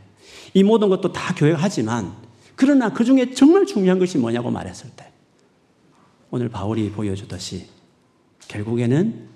이 0.55 0.63
모든 0.63 0.89
것도 0.89 1.13
다 1.13 1.35
교회가 1.35 1.59
하지만, 1.61 2.15
그러나 2.57 2.91
그 2.91 3.05
중에 3.05 3.35
정말 3.35 3.67
중요한 3.67 3.99
것이 3.99 4.17
뭐냐고 4.17 4.51
말했을 4.51 4.89
때, 4.97 5.13
오늘 6.31 6.49
바울이 6.49 6.91
보여주듯이 6.91 7.67
결국에는 8.49 9.29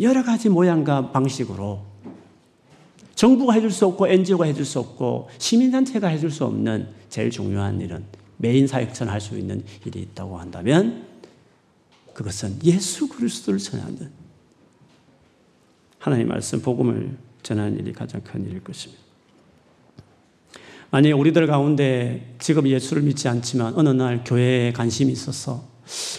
여러 0.00 0.24
가지 0.24 0.48
모양과 0.48 1.12
방식으로 1.12 1.82
정부가 3.16 3.52
해줄 3.52 3.70
수 3.70 3.84
없고 3.84 4.08
NGO가 4.08 4.46
해줄 4.46 4.64
수 4.64 4.78
없고 4.78 5.28
시민단체가 5.36 6.08
해줄 6.08 6.30
수 6.30 6.46
없는 6.46 6.88
제일 7.10 7.30
중요한 7.30 7.82
일은 7.82 8.04
메인 8.38 8.66
사역처럼 8.66 9.12
할 9.12 9.20
수 9.20 9.36
있는 9.36 9.62
일이 9.84 10.00
있다고 10.00 10.38
한다면 10.38 11.07
그것은 12.18 12.58
예수 12.64 13.06
그리스도를 13.06 13.60
전하는 13.60 14.10
하나님 16.00 16.26
말씀 16.26 16.60
복음을 16.60 17.16
전하는 17.44 17.78
일이 17.78 17.92
가장 17.92 18.20
큰 18.22 18.44
일일 18.44 18.64
것입니다. 18.64 19.00
만약 20.90 21.16
우리들 21.16 21.46
가운데 21.46 22.34
지금 22.40 22.66
예수를 22.66 23.04
믿지 23.04 23.28
않지만 23.28 23.74
어느 23.76 23.90
날 23.90 24.24
교회에 24.24 24.72
관심이 24.72 25.12
있어서 25.12 25.62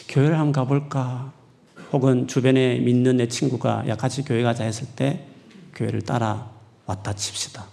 교회를 0.08 0.40
한번 0.40 0.54
가볼까 0.54 1.34
혹은 1.92 2.30
주변에 2.30 2.80
믿는 2.80 3.18
내 3.18 3.28
친구가 3.28 3.90
야 3.90 3.98
같이 3.98 4.24
교회 4.24 4.42
가자 4.42 4.64
했을 4.64 4.88
때 4.96 5.28
교회를 5.76 6.04
따라 6.04 6.50
왔다 6.86 7.12
칩시다. 7.12 7.66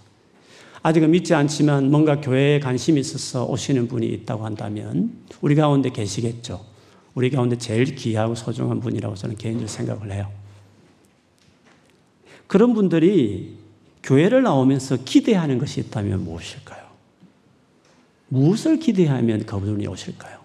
아직은 0.83 1.12
믿지 1.12 1.33
않지만 1.33 1.92
뭔가 1.92 2.21
교회에 2.21 2.59
관심이 2.59 2.99
있어서 2.99 3.47
오시는 3.47 3.87
분이 3.87 4.04
있다고 4.09 4.45
한다면 4.45 5.12
우리 5.42 5.54
가운데 5.54 5.90
계시겠죠. 5.90 6.75
우리 7.16 7.30
가운데 7.30 7.56
제일 7.56 7.94
귀하고 7.94 8.35
소중한 8.35 8.78
분이라고 8.78 9.14
저는 9.14 9.37
개인적으로 9.37 9.68
생각을 9.68 10.12
해요. 10.12 10.30
그런 12.46 12.75
분들이 12.75 13.56
교회를 14.02 14.42
나오면서 14.42 14.99
기대하는 14.99 15.56
것이 15.58 15.80
있다면 15.80 16.25
무엇일까요? 16.25 16.85
무엇을 18.28 18.78
기대하면 18.78 19.46
그분이 19.46 19.87
오실까요? 19.87 20.38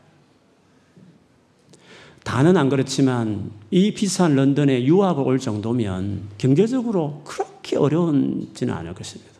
다는 2.23 2.55
안 2.55 2.69
그렇지만 2.69 3.51
이 3.69 3.93
비싼 3.93 4.35
런던에 4.35 4.85
유학을 4.85 5.23
올 5.25 5.39
정도면 5.39 6.29
경제적으로 6.37 7.21
그렇게 7.25 7.75
어려운지는 7.75 8.73
않을 8.73 8.93
것입니다. 8.93 9.33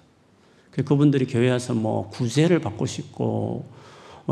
그분들이 0.84 1.28
교회 1.28 1.50
와서 1.50 1.74
뭐 1.74 2.10
구제를 2.10 2.60
받고 2.60 2.86
싶고 2.86 3.24
뭐 3.24 3.81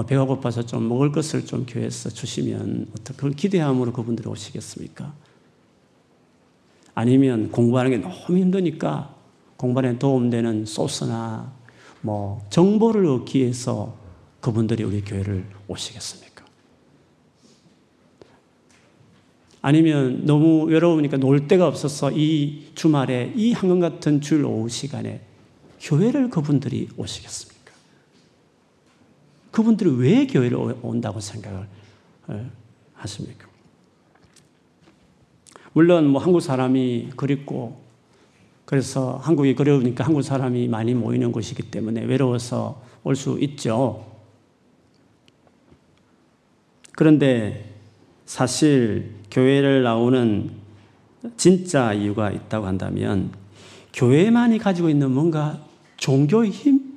배가 0.07 0.25
고파서 0.25 0.65
좀 0.65 0.87
먹을 0.87 1.11
것을 1.11 1.45
좀 1.45 1.65
교회에서 1.65 2.09
주시면 2.09 2.87
어떻게 2.93 3.29
기대함으로 3.31 3.91
그분들이 3.91 4.29
오시겠습니까? 4.29 5.13
아니면 6.95 7.51
공부하는 7.51 7.91
게 7.91 7.97
너무 7.97 8.37
힘드니까 8.37 9.15
공부하는 9.57 9.99
도움되는 9.99 10.65
소스나 10.65 11.51
뭐 12.01 12.45
정보를 12.49 13.05
얻기 13.07 13.39
위해서 13.39 13.97
그분들이 14.39 14.83
우리 14.83 15.01
교회를 15.01 15.45
오시겠습니까? 15.67 16.45
아니면 19.61 20.25
너무 20.25 20.63
외로우니까 20.63 21.17
놀 21.17 21.47
데가 21.47 21.67
없어서 21.67 22.11
이 22.11 22.71
주말에 22.75 23.33
이 23.35 23.51
한강 23.51 23.79
같은 23.79 24.21
줄 24.21 24.45
오후 24.45 24.69
시간에 24.69 25.21
교회를 25.81 26.29
그분들이 26.29 26.87
오시겠습니까? 26.95 27.58
그분들이 29.51 29.89
왜 29.91 30.27
교회를 30.27 30.57
온다고 30.81 31.19
생각을 31.19 31.67
어, 32.27 32.49
하십니까? 32.93 33.47
물론 35.73 36.07
뭐 36.07 36.21
한국 36.21 36.41
사람이 36.41 37.11
그립고 37.15 37.79
그래서 38.65 39.17
한국이 39.17 39.55
그리우니까 39.55 40.05
한국 40.05 40.21
사람이 40.21 40.67
많이 40.67 40.93
모이는 40.93 41.31
곳이기 41.31 41.71
때문에 41.71 42.03
외로워서 42.03 42.81
올 43.03 43.15
수 43.15 43.37
있죠. 43.39 44.05
그런데 46.93 47.73
사실 48.25 49.15
교회를 49.31 49.83
나오는 49.83 50.51
진짜 51.37 51.93
이유가 51.93 52.29
있다고 52.29 52.67
한다면 52.67 53.31
교회만이 53.93 54.59
가지고 54.59 54.89
있는 54.89 55.11
뭔가 55.11 55.59
종교의 55.97 56.51
힘, 56.51 56.88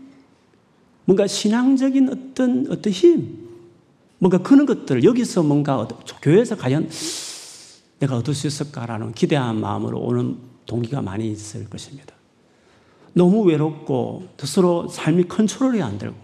뭔가 1.05 1.27
신앙적인 1.27 2.09
어떤 2.09 2.67
어떤 2.71 2.93
힘, 2.93 3.39
뭔가 4.19 4.39
그런 4.39 4.67
것들을 4.67 5.05
여기서 5.05 5.43
뭔가 5.43 5.89
교회에서 6.23 6.57
과연 6.57 6.89
내가 7.99 8.17
얻을 8.17 8.35
수 8.35 8.47
있을까라는 8.47 9.13
기대한 9.13 9.61
마음으로 9.61 9.99
오는 9.99 10.37
동기가 10.67 11.03
많이 11.03 11.31
있을 11.31 11.69
것입니다. 11.69 12.15
너무 13.15 13.43
외롭고 13.43 14.29
스스로 14.39 14.89
삶이 14.89 15.25
컨트롤이 15.25 15.83
안 15.83 15.99
되고 15.99 16.15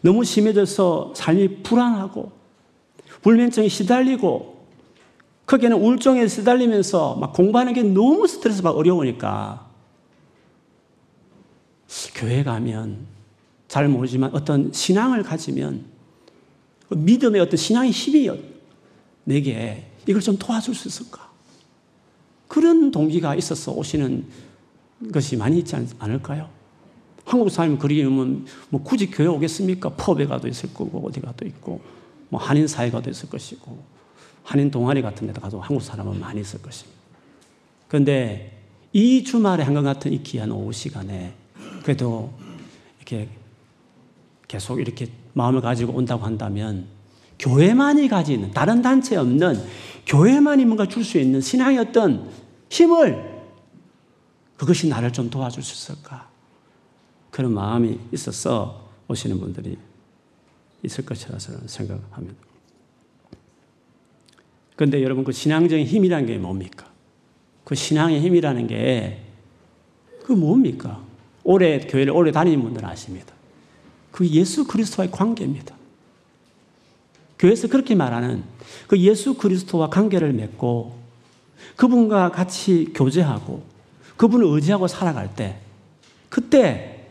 너무 0.00 0.24
심해져서 0.24 1.12
삶이 1.14 1.62
불안하고 1.62 2.32
불면증에 3.22 3.68
시달리고 3.68 4.58
거기에는 5.46 5.80
우울증에 5.80 6.28
시달리면서 6.28 7.16
막 7.16 7.32
공부하는 7.32 7.72
게 7.72 7.82
너무 7.82 8.26
스트레스 8.26 8.62
받고 8.62 8.78
어려우니까 8.78 9.66
교회 12.14 12.42
가면 12.42 13.06
잘 13.68 13.86
모르지만 13.88 14.34
어떤 14.34 14.72
신앙을 14.72 15.22
가지면 15.22 15.84
그 16.88 16.94
믿음의 16.94 17.40
어떤 17.40 17.56
신앙의 17.56 17.90
힘이 17.90 18.30
내게 19.24 19.86
이걸 20.06 20.22
좀 20.22 20.38
도와줄 20.38 20.74
수 20.74 20.88
있을까? 20.88 21.28
그런 22.48 22.90
동기가 22.90 23.34
있어서 23.34 23.72
오시는 23.72 24.26
것이 25.12 25.36
많이 25.36 25.58
있지 25.58 25.76
않을까요? 25.98 26.48
한국 27.26 27.50
사람이 27.50 27.76
그리면 27.78 28.46
뭐 28.70 28.82
굳이 28.82 29.10
교회 29.10 29.26
오겠습니까? 29.26 29.90
펍에 29.90 30.24
가도 30.24 30.48
있을 30.48 30.72
거고 30.72 31.06
어디 31.06 31.20
가도 31.20 31.46
있고 31.46 31.82
뭐 32.30 32.40
한인 32.40 32.66
사회 32.66 32.90
가도 32.90 33.10
있을 33.10 33.28
것이고 33.28 33.78
한인 34.42 34.70
동아리 34.70 35.02
같은 35.02 35.26
데도 35.26 35.42
가도 35.42 35.60
한국 35.60 35.82
사람은 35.82 36.18
많이 36.18 36.40
있을 36.40 36.62
것입니다. 36.62 36.98
그런데 37.86 38.58
이 38.94 39.22
주말에 39.22 39.62
한것 39.62 39.84
같은 39.84 40.10
이 40.14 40.22
귀한 40.22 40.50
오후 40.50 40.72
시간에 40.72 41.34
그래도 41.82 42.32
이렇게 42.96 43.28
계속 44.48 44.80
이렇게 44.80 45.08
마음을 45.34 45.60
가지고 45.60 45.92
온다고 45.92 46.24
한다면 46.24 46.86
교회만이 47.38 48.08
가지는 48.08 48.50
다른 48.50 48.82
단체 48.82 49.16
없는 49.16 49.62
교회만이 50.06 50.64
뭔가 50.64 50.86
줄 50.86 51.04
수 51.04 51.18
있는 51.18 51.40
신앙의 51.40 51.78
어떤 51.78 52.28
힘을 52.70 53.38
그것이 54.56 54.88
나를 54.88 55.12
좀 55.12 55.30
도와줄 55.30 55.62
수 55.62 55.92
있을까? 55.92 56.28
그런 57.30 57.52
마음이 57.52 58.00
있어서 58.12 58.88
오시는 59.06 59.38
분들이 59.38 59.78
있을 60.82 61.04
것이라 61.04 61.38
저는 61.38 61.68
생각합니다. 61.68 62.36
그런데 64.74 65.02
여러분 65.02 65.22
그 65.24 65.30
신앙적인 65.30 65.86
힘이라는 65.86 66.26
게 66.26 66.38
뭡니까? 66.38 66.86
그 67.64 67.74
신앙의 67.74 68.20
힘이라는 68.20 68.66
게 68.66 69.28
그 70.28 70.34
뭡니까? 70.34 71.02
오래 71.42 71.78
교회를 71.80 72.12
오래 72.12 72.30
다니는 72.30 72.62
분들은 72.62 72.86
아십니다. 72.86 73.32
그 74.10 74.26
예수 74.28 74.66
그리스도와의 74.66 75.10
관계입니다. 75.10 75.74
교회에서 77.38 77.68
그렇게 77.68 77.94
말하는 77.94 78.42
그 78.88 78.98
예수 78.98 79.34
그리스도와 79.34 79.90
관계를 79.90 80.32
맺고 80.32 80.98
그분과 81.76 82.32
같이 82.32 82.92
교제하고 82.94 83.62
그분을 84.16 84.46
의지하고 84.46 84.88
살아갈 84.88 85.34
때 85.34 85.60
그때 86.28 87.06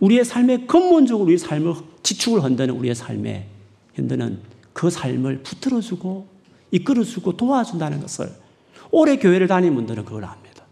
우리의 0.00 0.24
삶의 0.24 0.66
근본적으로 0.66 1.24
우리의 1.24 1.38
삶을 1.38 1.74
지축을 2.02 2.42
흔드는 2.42 2.74
우리의 2.74 2.94
삶에 2.94 3.48
흔드는 3.94 4.40
그 4.72 4.90
삶을 4.90 5.42
붙들어주고 5.42 6.26
이끌어주고 6.70 7.36
도와준다는 7.36 8.00
것을 8.00 8.30
오래 8.90 9.16
교회를 9.16 9.46
다니는 9.46 9.74
분들은 9.74 10.04
그걸 10.04 10.24
압니다. 10.24 10.64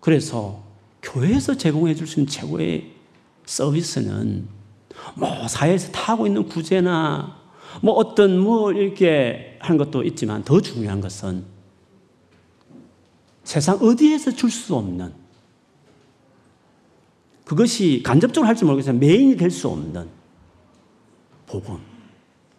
그래서 0.00 0.62
교회에서 1.02 1.56
제공해 1.56 1.94
줄 1.94 2.06
수 2.06 2.20
있는 2.20 2.30
최고의 2.30 2.92
서비스는 3.46 4.48
뭐 5.16 5.48
사회에서 5.48 5.90
타고 5.92 6.26
있는 6.26 6.46
구제나 6.48 7.36
뭐 7.80 7.94
어떤 7.94 8.38
뭐 8.38 8.72
이렇게 8.72 9.56
하는 9.60 9.78
것도 9.78 10.04
있지만 10.04 10.44
더 10.44 10.60
중요한 10.60 11.00
것은 11.00 11.44
세상 13.44 13.76
어디에서 13.76 14.32
줄 14.32 14.50
수 14.50 14.74
없는 14.76 15.12
그것이 17.44 18.02
간접적으로 18.04 18.48
할지 18.48 18.64
모르겠지만 18.64 19.00
메인이 19.00 19.36
될 19.36 19.50
수 19.50 19.68
없는 19.68 20.08
복음. 21.46 21.78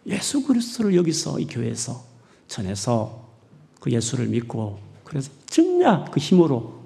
예수 0.06 0.44
그리스도를 0.46 0.94
여기서 0.94 1.40
이 1.40 1.46
교회에서 1.46 2.04
전해서 2.46 3.26
그 3.80 3.90
예수를 3.90 4.26
믿고 4.26 4.78
그래서 5.02 5.30
정작 5.46 6.10
그 6.10 6.20
힘으로 6.20 6.83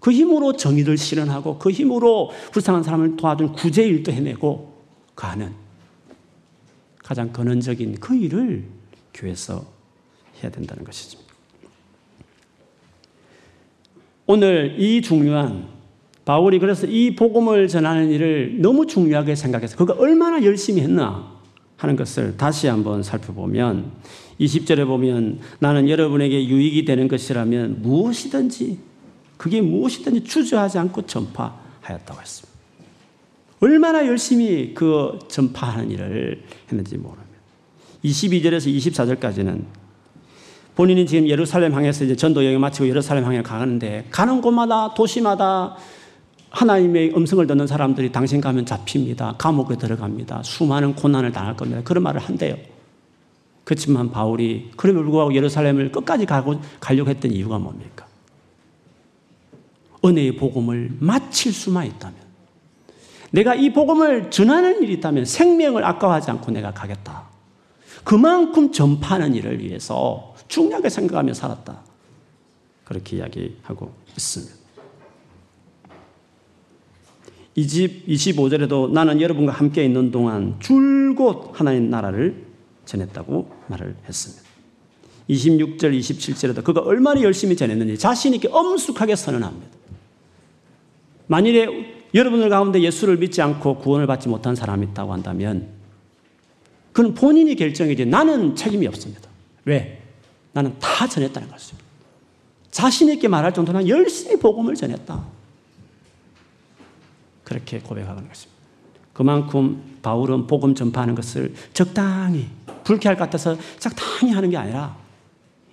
그 0.00 0.12
힘으로 0.12 0.52
정의를 0.56 0.96
실현하고 0.96 1.58
그 1.58 1.70
힘으로 1.70 2.30
불쌍한 2.52 2.82
사람을 2.82 3.16
도와준 3.16 3.52
구제 3.52 3.84
일도 3.84 4.12
해내고 4.12 4.72
가는 5.16 5.52
가장 7.02 7.32
근원적인 7.32 7.96
그 8.00 8.14
일을 8.14 8.64
교회에서 9.14 9.64
해야 10.42 10.50
된다는 10.50 10.84
것이죠. 10.84 11.18
오늘 14.26 14.76
이 14.78 15.00
중요한 15.00 15.66
바울이 16.26 16.58
그래서 16.58 16.86
이 16.86 17.16
복음을 17.16 17.66
전하는 17.66 18.10
일을 18.10 18.58
너무 18.60 18.86
중요하게 18.86 19.34
생각해서 19.34 19.76
그가 19.78 19.94
얼마나 19.94 20.44
열심히 20.44 20.82
했나 20.82 21.32
하는 21.78 21.96
것을 21.96 22.36
다시 22.36 22.66
한번 22.66 23.02
살펴보면 23.02 23.92
20절에 24.38 24.86
보면 24.86 25.40
나는 25.58 25.88
여러분에게 25.88 26.46
유익이 26.46 26.84
되는 26.84 27.08
것이라면 27.08 27.80
무엇이든지 27.80 28.87
그게 29.38 29.62
무엇이든지 29.62 30.24
주저하지 30.24 30.78
않고 30.78 31.06
전파하였다고 31.06 32.20
했습니다. 32.20 32.58
얼마나 33.60 34.06
열심히 34.06 34.74
그 34.74 35.18
전파하는 35.28 35.90
일을 35.90 36.44
했는지 36.68 36.96
모릅니다. 36.96 37.28
22절에서 38.04 38.76
24절까지는 38.76 39.64
본인이 40.74 41.06
지금 41.06 41.26
예루살렘 41.28 41.72
향해서 41.72 42.04
이제 42.04 42.14
전도 42.14 42.44
여행 42.44 42.60
마치고 42.60 42.86
예루살렘 42.86 43.24
향해 43.24 43.42
가는데 43.42 44.06
가는 44.10 44.40
곳마다 44.40 44.94
도시마다 44.94 45.76
하나님의 46.50 47.14
음성을 47.16 47.46
듣는 47.46 47.66
사람들이 47.66 48.12
당신 48.12 48.40
가면 48.40 48.64
잡힙니다. 48.64 49.34
감옥에 49.38 49.76
들어갑니다. 49.76 50.42
수많은 50.44 50.94
고난을 50.94 51.32
당할 51.32 51.56
겁니다. 51.56 51.82
그런 51.84 52.04
말을 52.04 52.20
한대요. 52.20 52.56
그렇지만 53.64 54.10
바울이 54.10 54.70
그럼에도 54.76 55.02
불구하고 55.02 55.34
예루살렘을 55.34 55.92
끝까지 55.92 56.26
가고 56.26 56.60
가려고 56.80 57.10
했던 57.10 57.32
이유가 57.32 57.58
뭡니까? 57.58 58.07
은혜의 60.04 60.36
복음을 60.36 60.96
마칠 61.00 61.52
수만 61.52 61.86
있다면 61.86 62.16
내가 63.30 63.54
이 63.54 63.72
복음을 63.72 64.30
전하는 64.30 64.82
일이 64.82 64.94
있다면 64.94 65.24
생명을 65.24 65.84
아까워하지 65.84 66.30
않고 66.30 66.50
내가 66.50 66.72
가겠다. 66.72 67.28
그만큼 68.04 68.72
전파하는 68.72 69.34
일을 69.34 69.60
위해서 69.62 70.34
중요하게 70.48 70.88
생각하며 70.88 71.34
살았다. 71.34 71.82
그렇게 72.84 73.18
이야기하고 73.18 73.92
있습니다. 74.16 74.54
이 77.56 77.66
집 77.66 78.06
25절에도 78.06 78.92
나는 78.92 79.20
여러분과 79.20 79.52
함께 79.52 79.84
있는 79.84 80.12
동안 80.12 80.54
줄곧 80.60 81.50
하나님 81.54 81.90
나라를 81.90 82.46
전했다고 82.84 83.50
말을 83.66 83.96
했습니다. 84.06 84.44
26절, 85.28 85.98
27절에도 85.98 86.62
그가 86.64 86.80
얼마나 86.80 87.20
열심히 87.20 87.56
전했는지 87.56 87.98
자신있게 87.98 88.48
엄숙하게 88.50 89.16
선언합니다. 89.16 89.77
만일에 91.28 91.66
여러분들 92.14 92.48
가운데 92.48 92.82
예수를 92.82 93.18
믿지 93.18 93.40
않고 93.40 93.78
구원을 93.78 94.06
받지 94.06 94.28
못한 94.28 94.54
사람이 94.54 94.88
있다고 94.88 95.12
한다면 95.12 95.68
그는 96.92 97.14
본인이 97.14 97.54
결정이지 97.54 98.06
나는 98.06 98.56
책임이 98.56 98.86
없습니다. 98.88 99.28
왜? 99.64 100.02
나는 100.52 100.76
다 100.80 101.06
전했다는 101.06 101.48
것입니다. 101.48 101.86
자신 102.70 103.08
있게 103.10 103.28
말할 103.28 103.54
정도로 103.54 103.86
열심히 103.88 104.36
복음을 104.38 104.74
전했다. 104.74 105.24
그렇게 107.44 107.78
고백하는 107.78 108.26
것입니다. 108.26 108.58
그만큼 109.12 109.98
바울은 110.02 110.46
복음 110.46 110.74
전파하는 110.74 111.14
것을 111.14 111.54
적당히 111.72 112.48
불쾌할 112.84 113.16
것 113.16 113.24
같아서 113.24 113.56
적당히 113.78 114.32
하는 114.32 114.50
게 114.50 114.56
아니라 114.56 114.96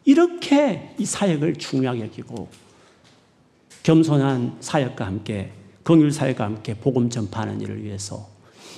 이렇게 0.04 0.94
이 0.98 1.06
사역을 1.06 1.56
중요하게 1.56 2.02
여기고 2.02 2.50
겸손한 3.86 4.58
사역과 4.62 5.06
함께 5.06 5.52
긍휼 5.84 6.12
사역과 6.12 6.44
함께 6.44 6.74
복음 6.74 7.12
전파하는 7.12 7.62
일을 7.62 7.84
위해서 7.84 8.28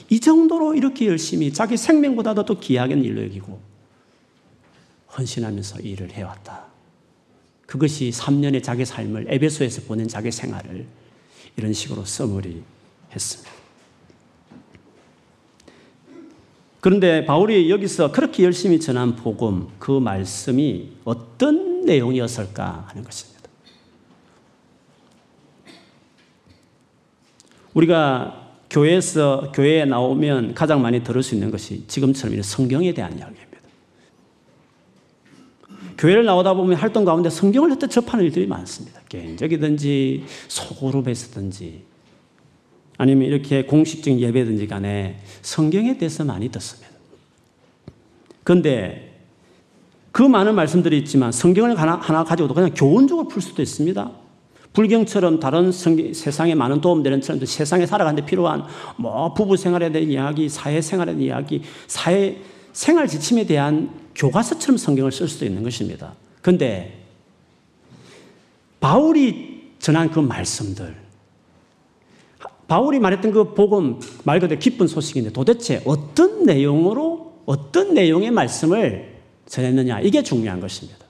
이 0.10 0.20
정도로 0.20 0.76
이렇게 0.76 1.08
열심히 1.08 1.54
자기 1.54 1.78
생명보다도 1.78 2.44
더 2.44 2.60
귀하게 2.60 2.96
일로 2.96 3.24
여기고 3.24 3.58
헌신하면서 5.18 5.80
일을 5.80 6.12
해왔다. 6.12 6.66
그것이 7.66 8.10
3년의 8.10 8.62
자기 8.62 8.84
삶을 8.84 9.28
에베소에서 9.30 9.84
보낸 9.84 10.10
자기 10.10 10.30
생활을 10.30 10.86
이런 11.56 11.72
식으로 11.72 12.04
써머리 12.04 12.62
했습니다. 13.14 13.52
그런데 16.82 17.26
바울이 17.26 17.70
여기서 17.70 18.12
그렇게 18.12 18.44
열심히 18.44 18.78
전한 18.82 19.16
복음, 19.16 19.70
그 19.80 19.92
말씀이 19.92 20.98
어떤 21.06 21.86
내용이었을까 21.86 22.88
하는 22.90 23.04
것입니다. 23.06 23.37
우리가 27.78 28.48
교회에서 28.70 29.52
교회에 29.54 29.86
나오면 29.86 30.56
가장 30.56 30.82
많이 30.82 31.04
들을 31.04 31.22
수 31.22 31.36
있는 31.36 31.52
것이 31.52 31.86
지금처럼 31.88 32.42
성경에 32.42 32.94
대한 32.94 33.12
이야기입니다. 33.18 33.48
교회를 35.98 36.26
나오다 36.26 36.54
보면 36.54 36.78
활동 36.78 37.06
가운데 37.06 37.30
성경을 37.30 37.70
그때 37.70 37.88
접하는 37.88 38.26
일들이 38.26 38.48
많습니다. 38.48 39.02
개인적이든지 39.10 40.26
소그룹에서든지 40.48 41.84
아니면 42.98 43.28
이렇게 43.28 43.64
공식적인 43.66 44.20
예배든지 44.20 44.68
간에 44.68 45.20
성경에 45.42 45.98
대해서 45.98 46.24
많이 46.24 46.50
듣습니다. 46.50 46.90
그런데 48.44 49.22
그 50.12 50.24
많은 50.24 50.56
말씀들이 50.56 50.98
있지만 51.00 51.32
성경을 51.32 51.78
하나 51.78 52.24
가지고도 52.24 52.56
그냥 52.56 52.72
교훈적으로 52.74 53.28
풀 53.28 53.42
수도 53.42 53.62
있습니다. 53.62 54.27
불경처럼 54.74 55.40
다른 55.40 55.72
성경, 55.72 56.14
세상에 56.14 56.56
많은 56.56 56.82
도움되는 56.82 57.22
처럼 57.22 57.44
세상에 57.46 57.86
살아가는데 57.86 58.26
필요한 58.26 58.64
뭐 58.98 59.34
부부 59.34 59.58
생활에 59.58 59.92
대한 59.92 60.10
이야기, 60.10 60.50
사회 60.50 60.82
생활에 60.82 61.14
대한 61.14 61.22
이야기, 61.22 61.62
사회 61.88 62.38
생활 62.74 63.08
지침에 63.08 63.46
대한 63.46 63.90
교과서처럼 64.16 64.78
성경을 64.78 65.12
쓸 65.12 65.28
수도 65.28 65.46
있는 65.46 65.64
것입니다. 65.64 66.14
그런데 66.42 67.06
바울이 68.80 69.72
전한 69.80 70.12
그 70.12 70.20
말씀들, 70.20 70.96
바울이 72.68 73.00
말했던 73.00 73.32
그 73.32 73.54
복음 73.54 74.00
말 74.24 74.40
그대로 74.40 74.60
기쁜 74.60 74.88
소식인데 74.88 75.32
도대체 75.32 75.82
어떤 75.86 76.44
내용으로 76.44 77.42
어떤 77.46 77.94
내용의 77.94 78.30
말씀을 78.32 79.16
전했느냐 79.48 80.02
이게 80.02 80.22
중요한 80.22 80.60
것입니다. 80.60 81.07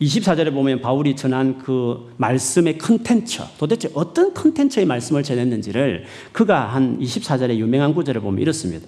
24절에 0.00 0.52
보면 0.52 0.80
바울이 0.80 1.16
전한 1.16 1.58
그 1.58 2.12
말씀의 2.18 2.78
컨텐츠, 2.78 3.42
도대체 3.58 3.90
어떤 3.94 4.32
컨텐츠의 4.32 4.86
말씀을 4.86 5.22
전했는지를 5.22 6.04
그가 6.32 6.66
한 6.66 7.00
24절의 7.00 7.56
유명한 7.56 7.94
구절을 7.94 8.20
보면 8.20 8.40
이렇습니다. 8.40 8.86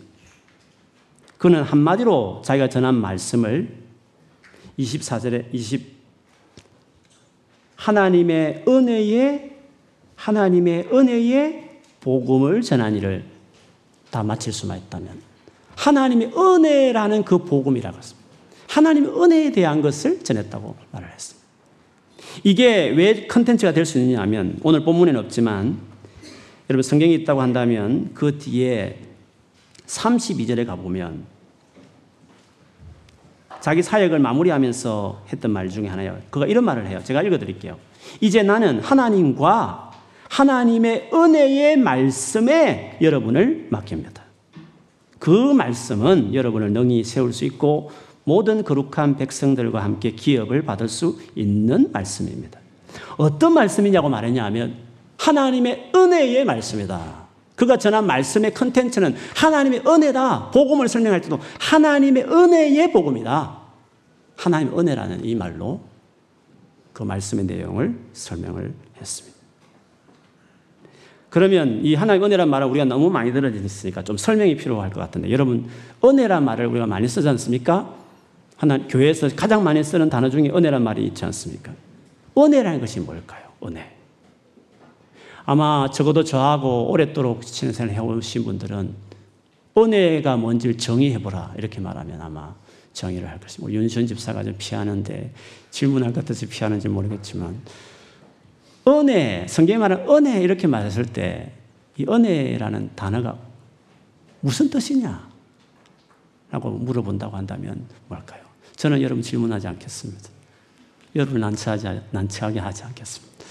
그는 1.39 1.63
한마디로 1.63 2.43
자기가 2.45 2.69
전한 2.69 2.95
말씀을 2.95 3.75
24절에 4.79 5.47
20 5.53 6.01
하나님의 7.77 8.65
은혜에 8.69 9.57
하나님의 10.15 10.89
은혜의 10.93 11.81
복음을 12.01 12.63
일을 12.97 13.25
다 14.11 14.23
마칠 14.23 14.53
수만 14.53 14.79
있다면 14.79 15.23
하나님의 15.77 16.33
은혜라는 16.37 17.25
그 17.25 17.39
복음이라고 17.39 17.97
했습니다. 17.97 18.20
하나님의 18.71 19.11
은혜에 19.11 19.53
대한 19.53 19.83
것을 19.83 20.23
전했다고 20.23 20.77
말을 20.93 21.11
했습니다. 21.11 21.47
이게 22.45 22.89
왜 22.91 23.27
컨텐츠가 23.27 23.73
될 23.73 23.85
수 23.85 23.99
있느냐 23.99 24.21
하면 24.23 24.59
오늘 24.63 24.85
본문에는 24.85 25.19
없지만 25.21 25.79
여러분 26.71 26.83
성경이 26.83 27.13
있다고 27.15 27.43
한다면 27.43 28.11
그 28.15 28.39
뒤에 28.39 29.01
32절에 29.87 30.65
가보면 30.67 31.25
자기 33.61 33.83
사역을 33.83 34.21
마무리하면서 34.21 35.25
했던 35.33 35.51
말 35.51 35.69
중에 35.69 35.89
하나예요. 35.89 36.19
그가 36.31 36.47
이런 36.47 36.65
말을 36.65 36.87
해요. 36.87 37.01
제가 37.03 37.23
읽어드릴게요. 37.23 37.77
이제 38.21 38.43
나는 38.43 38.79
하나님과 38.79 39.91
하나님의 40.29 41.11
은혜의 41.13 41.77
말씀에 41.77 42.99
여러분을 43.01 43.67
맡깁니다. 43.71 44.23
그 45.19 45.31
말씀은 45.53 46.33
여러분을 46.35 46.73
능히 46.73 47.03
세울 47.03 47.33
수 47.33 47.45
있고 47.45 47.91
모든 48.31 48.63
거룩한 48.63 49.17
백성들과 49.17 49.83
함께 49.83 50.13
기업을 50.13 50.63
받을 50.63 50.89
수 50.89 51.19
있는 51.35 51.91
말씀입니다. 51.91 52.61
어떤 53.17 53.55
말씀이냐고 53.55 54.09
말했냐 54.09 54.45
하면 54.45 54.77
하나님의 55.19 55.91
은혜의 55.93 56.45
말씀이다. 56.45 57.27
그가 57.57 57.77
전한 57.77 58.07
말씀의 58.07 58.55
컨텐츠는 58.55 59.17
하나님의 59.35 59.83
은혜다. 59.85 60.53
복음을 60.53 60.87
설명할 60.87 61.23
때도 61.23 61.41
하나님의 61.59 62.23
은혜의 62.23 62.93
복음이다. 62.93 63.59
하나님의 64.37 64.79
은혜라는 64.79 65.25
이 65.25 65.35
말로 65.35 65.81
그 66.93 67.03
말씀의 67.03 67.47
내용을 67.47 67.99
설명을 68.13 68.73
했습니다. 69.01 69.37
그러면 71.31 71.81
이 71.83 71.97
하나님의 71.97 72.27
은혜란 72.27 72.49
말을 72.49 72.69
우리가 72.69 72.85
너무 72.85 73.11
많이 73.11 73.33
들어있으니까 73.33 74.05
좀 74.05 74.17
설명이 74.17 74.57
필요할 74.57 74.91
것 74.91 75.01
같은데 75.01 75.33
여러분 75.33 75.69
은혜란 76.05 76.45
말을 76.45 76.67
우리가 76.67 76.87
많이 76.87 77.09
쓰지 77.09 77.29
않습니까? 77.29 78.00
하나 78.61 78.77
교회에서 78.77 79.29
가장 79.35 79.65
많이 79.65 79.83
쓰는 79.83 80.11
단어 80.11 80.29
중에 80.29 80.51
은혜란 80.51 80.83
말이 80.83 81.07
있지 81.07 81.25
않습니까? 81.25 81.73
은혜라는 82.37 82.81
것이 82.81 83.01
뭘까요? 83.01 83.49
은혜. 83.65 83.97
아마 85.47 85.89
적어도 85.91 86.23
저하고 86.23 86.91
오랫도록 86.91 87.43
신생을 87.43 87.93
해오신 87.93 88.45
분들은 88.45 88.95
은혜가 89.79 90.37
뭔지를 90.37 90.77
정의해보라 90.77 91.55
이렇게 91.57 91.81
말하면 91.81 92.21
아마 92.21 92.55
정의를 92.93 93.29
할 93.29 93.41
것입니다. 93.41 93.73
윤시원 93.73 94.07
집사가 94.07 94.45
좀 94.45 94.55
피하는데 94.59 95.33
질문할 95.71 96.13
것 96.13 96.21
같아서 96.21 96.47
피하는지 96.47 96.89
모르겠지만 96.89 97.63
은혜, 98.87 99.47
성경에 99.49 99.79
말하는 99.79 100.09
은혜 100.11 100.43
이렇게 100.43 100.67
말했을 100.67 101.07
때 101.07 101.61
이 102.01 102.07
은혜라는 102.09 102.93
단어가 102.97 103.37
무슨 104.41 104.71
뜻이냐? 104.71 105.29
라고 106.51 106.71
물어본다고 106.71 107.37
한다면 107.37 107.87
뭘까요? 108.09 108.40
저는 108.81 109.03
여러분 109.03 109.23
질문하지 109.23 109.69
않겠습니다. 109.69 110.31
여러분 111.15 111.39
난처하지, 111.43 112.01
난처하게 112.13 112.61
하지 112.61 112.83
않겠습니다. 112.85 113.45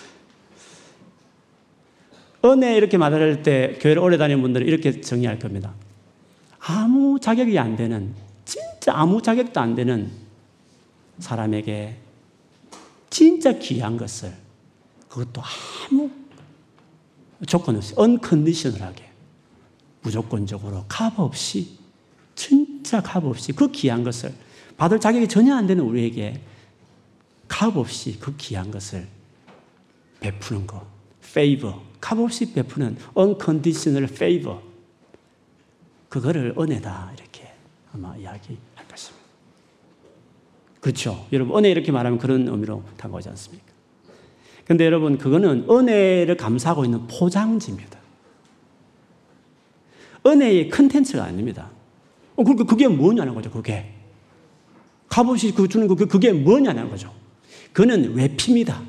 은혜 2.46 2.76
이렇게 2.76 2.98
말할 2.98 3.44
때 3.44 3.78
교회를 3.80 4.02
오래 4.02 4.18
다니는 4.18 4.42
분들은 4.42 4.66
이렇게 4.66 5.02
정의할 5.02 5.38
겁니다. 5.38 5.76
아무 6.58 7.20
자격이 7.20 7.60
안 7.60 7.76
되는, 7.76 8.16
진짜 8.44 8.96
아무 8.96 9.22
자격도 9.22 9.60
안 9.60 9.76
되는 9.76 10.10
사람에게 11.20 11.98
진짜 13.12 13.52
귀한 13.60 13.98
것을 13.98 14.34
그것도 15.10 15.44
아무 15.44 16.10
조건 17.46 17.76
없이 17.76 17.94
언컨디셔널하게 17.96 19.08
무조건적으로 20.02 20.86
값 20.88 21.20
없이 21.20 21.78
진짜 22.34 23.00
값 23.00 23.24
없이 23.26 23.52
그 23.52 23.72
귀한 23.72 24.04
것을 24.04 24.34
받을 24.80 24.98
자격이 24.98 25.28
전혀 25.28 25.54
안 25.54 25.68
되는 25.68 25.84
우리에게 25.84 26.40
값 27.50 27.76
없이 27.76 28.18
그 28.18 28.36
귀한 28.38 28.72
것을 28.72 29.08
베푸는 30.22 30.66
것, 30.66 30.82
favor, 31.22 31.76
값없이 32.00 32.54
베푸는 32.54 32.98
unconditional 33.18 34.10
favor. 34.10 34.62
그거를 36.08 36.56
은혜다. 36.58 37.12
이렇게 37.18 37.52
아마 37.94 38.16
이야기할 38.16 38.88
것입니다. 38.90 39.26
그렇죠. 40.80 41.28
여러분, 41.34 41.58
은혜 41.58 41.70
이렇게 41.70 41.92
말하면 41.92 42.18
그런 42.18 42.48
의미로 42.48 42.84
다가오지 42.96 43.28
않습니까? 43.30 43.66
근데 44.64 44.86
여러분, 44.86 45.18
그거는 45.18 45.68
은혜를 45.70 46.38
감사하고 46.38 46.86
있는 46.86 47.06
포장지입니다. 47.08 48.00
은혜의 50.26 50.70
컨텐츠가 50.70 51.26
아닙니다. 51.26 51.70
어, 52.38 52.44
그러니까 52.44 52.64
그게 52.64 52.88
뭐냐는 52.88 53.36
거죠, 53.36 53.52
그게. 53.52 53.99
값없이 55.10 55.52
그 55.54 55.68
주는 55.68 55.88
거, 55.88 55.96
그게 55.96 56.32
뭐냐는 56.32 56.90
거죠. 56.90 57.14
그는 57.74 58.14
외핍니다. 58.16 58.82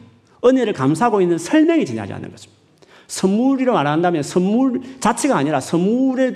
은혜를 0.45 0.73
감사하고 0.73 1.21
있는 1.21 1.39
설명이 1.39 1.85
지나지 1.87 2.13
않는 2.13 2.31
것입니다. 2.31 2.61
선물이라고 3.09 3.77
말한다면 3.77 4.23
선물 4.23 4.81
자체가 5.01 5.37
아니라 5.37 5.61
선물에 5.61 6.35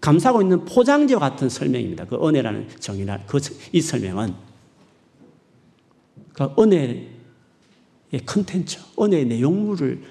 감싸고 0.00 0.42
있는 0.42 0.64
포장지와 0.64 1.18
같은 1.18 1.48
설명입니다. 1.48 2.04
그 2.04 2.16
은혜라는 2.16 2.68
정의나 2.78 3.18
그 3.26 3.38
이 3.72 3.80
설명은 3.80 4.34
그 6.34 6.54
은혜의 6.58 7.08
컨텐츠, 8.26 8.78
은혜의 9.00 9.24
내용물을 9.26 10.02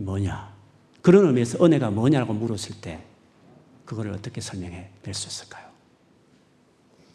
뭐냐 0.00 0.54
그런 1.02 1.26
의미에서 1.26 1.64
은혜가 1.64 1.90
뭐냐고 1.90 2.32
물었을 2.32 2.76
때 2.80 3.00
그거를 3.84 4.12
어떻게 4.12 4.40
설명해 4.40 4.90
낼 5.04 5.14
수 5.14 5.28
있을까요? 5.28 5.63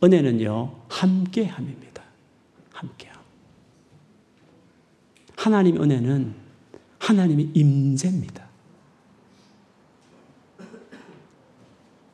은혜는요 0.03 0.73
함께함입니다. 0.89 2.03
함께함. 2.73 3.15
하나님 5.37 5.81
은혜는 5.81 6.33
하나님의 6.99 7.49
임재입니다. 7.53 8.47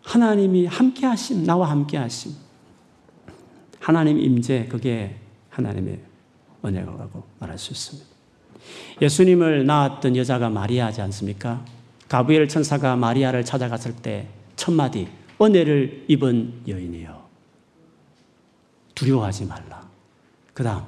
하나님이 0.03 0.65
함께 0.67 1.05
하심, 1.05 1.43
나와 1.43 1.69
함께 1.69 1.97
하심. 1.97 2.31
하나님 3.79 4.19
임재, 4.19 4.67
그게 4.67 5.17
하나님의 5.49 5.99
은혜라고 6.63 7.23
말할 7.39 7.57
수 7.57 7.71
있습니다. 7.73 8.09
예수님을 9.01 9.65
낳았던 9.65 10.15
여자가 10.15 10.49
마리아지 10.49 11.01
않습니까? 11.01 11.65
가브리엘 12.07 12.47
천사가 12.47 12.95
마리아를 12.95 13.43
찾아갔을 13.43 13.95
때 13.97 14.27
첫 14.55 14.71
마디 14.71 15.07
은혜를 15.41 16.05
입은 16.07 16.61
여인이요. 16.67 17.24
두려워하지 18.95 19.45
말라. 19.45 19.87
그 20.53 20.63
다음 20.63 20.83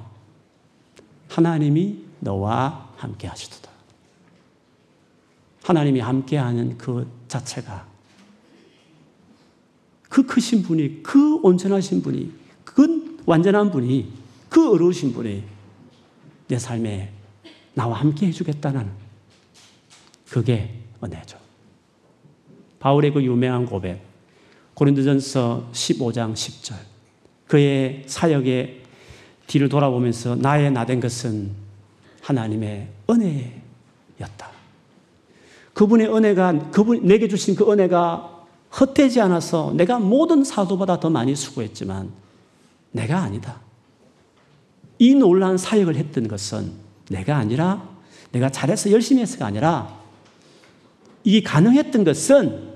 하나님이 1.28 2.04
너와 2.20 2.92
함께 2.96 3.28
하시도다. 3.28 3.70
하나님이 5.62 6.00
함께 6.00 6.38
하는 6.38 6.78
그 6.78 7.06
자체가 7.28 7.86
그 10.08 10.24
크신 10.24 10.62
분이, 10.62 11.02
그 11.02 11.36
온전하신 11.42 12.02
분이, 12.02 12.32
그 12.64 13.18
완전한 13.26 13.70
분이, 13.70 14.10
그 14.48 14.72
어려우신 14.72 15.12
분이 15.12 15.44
내 16.48 16.58
삶에 16.58 17.12
나와 17.74 18.00
함께 18.00 18.26
해주겠다는 18.26 18.90
그게 20.30 20.80
은혜죠. 21.04 21.38
바울의 22.80 23.12
그 23.12 23.22
유명한 23.22 23.66
고백, 23.66 24.02
고린도전서 24.74 25.70
15장 25.72 26.32
10절. 26.32 26.74
그의 27.48 28.04
사역의 28.06 28.82
뒤를 29.46 29.68
돌아보면서 29.68 30.36
나의 30.36 30.70
나된 30.70 31.00
것은 31.00 31.50
하나님의 32.22 32.88
은혜였다. 33.10 34.50
그분의 35.72 36.14
은혜가, 36.14 36.70
그분, 36.70 37.06
내게 37.06 37.28
주신 37.28 37.54
그 37.54 37.70
은혜가 37.70 38.44
헛되지 38.78 39.20
않아서 39.22 39.72
내가 39.74 39.98
모든 39.98 40.44
사도보다 40.44 41.00
더 41.00 41.08
많이 41.08 41.34
수고했지만 41.34 42.12
내가 42.92 43.20
아니다. 43.20 43.60
이 44.98 45.14
놀라운 45.14 45.56
사역을 45.56 45.96
했던 45.96 46.28
것은 46.28 46.72
내가 47.08 47.36
아니라 47.36 47.88
내가 48.32 48.50
잘해서 48.50 48.90
열심히 48.90 49.22
해서가 49.22 49.46
아니라 49.46 49.96
이 51.24 51.42
가능했던 51.42 52.04
것은 52.04 52.68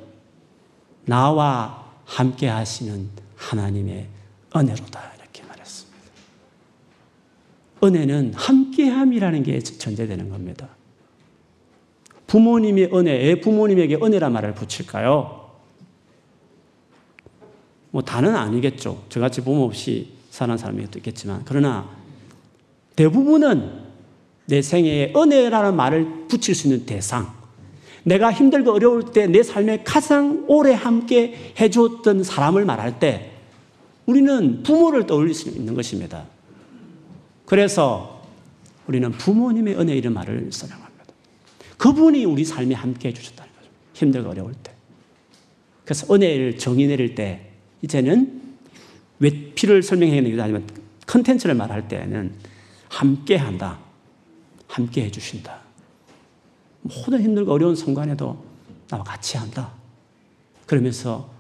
나와 1.05 1.85
함께 2.05 2.49
하시는 2.49 3.09
하나님의 3.37 4.07
은혜로다. 4.55 5.13
이렇게 5.19 5.43
말했습니다. 5.45 5.99
은혜는 7.85 8.35
함께함이라는 8.35 9.43
게 9.43 9.59
전제되는 9.61 10.29
겁니다. 10.29 10.69
부모님의 12.27 12.91
은혜, 12.95 13.41
부모님에게 13.41 13.97
은혜란 13.97 14.33
말을 14.33 14.55
붙일까요? 14.55 15.51
뭐 17.91 18.03
다는 18.03 18.35
아니겠죠. 18.35 19.05
저같이 19.11 19.43
부모 19.43 19.65
없이 19.65 20.15
사는 20.31 20.57
사람이 20.57 20.91
또 20.91 20.99
있겠지만 20.99 21.43
그러나 21.45 21.91
대부분은 22.97 23.83
내 24.47 24.63
생애에 24.63 25.13
은혜라는 25.15 25.77
말을 25.77 26.27
붙일 26.29 26.55
수 26.55 26.69
있는 26.69 26.87
대상 26.87 27.35
내가 28.05 28.33
힘들고 28.33 28.73
어려울 28.73 29.13
때 29.13 29.27
내 29.27 29.43
삶에 29.43 29.83
가장 29.85 30.45
오래 30.49 30.73
함께 30.73 31.53
해주었던 31.61 32.25
사람을 32.25 32.65
말할 32.65 32.99
때 32.99 33.32
우리는 34.07 34.63
부모를 34.63 35.07
떠올릴 35.07 35.35
수 35.35 35.49
있는 35.49 35.75
것입니다. 35.75 36.27
그래서 37.47 38.23
우리는 38.87 39.11
부모님의 39.13 39.79
은혜 39.79 39.97
이런 39.97 40.15
말을 40.15 40.51
써요. 40.53 40.83
그분이 41.83 42.25
우리 42.25 42.45
삶에 42.45 42.77
함께 42.77 43.09
해주셨다는 43.09 43.53
거죠. 43.53 43.69
힘들고 43.95 44.31
어려울 44.31 44.55
때. 44.55 44.73
그래서 45.85 46.15
은혜를 46.15 46.57
정의 46.57 46.87
내릴 46.87 47.17
때, 47.17 47.51
이제는 47.83 48.41
왜 49.19 49.53
피를 49.53 49.83
설명해야 49.83 50.23
게 50.23 50.41
아니면 50.41 50.65
컨텐츠를 51.09 51.57
말할 51.57 51.89
때는 51.89 52.35
함께 52.89 53.35
한다. 53.35 53.81
함께 54.69 55.07
해주신다. 55.07 55.61
모든 56.83 57.21
힘들고 57.21 57.53
어려운 57.53 57.75
순간에도 57.75 58.45
나와 58.89 59.03
같이 59.03 59.37
한다. 59.37 59.73
그러면서 60.67 61.31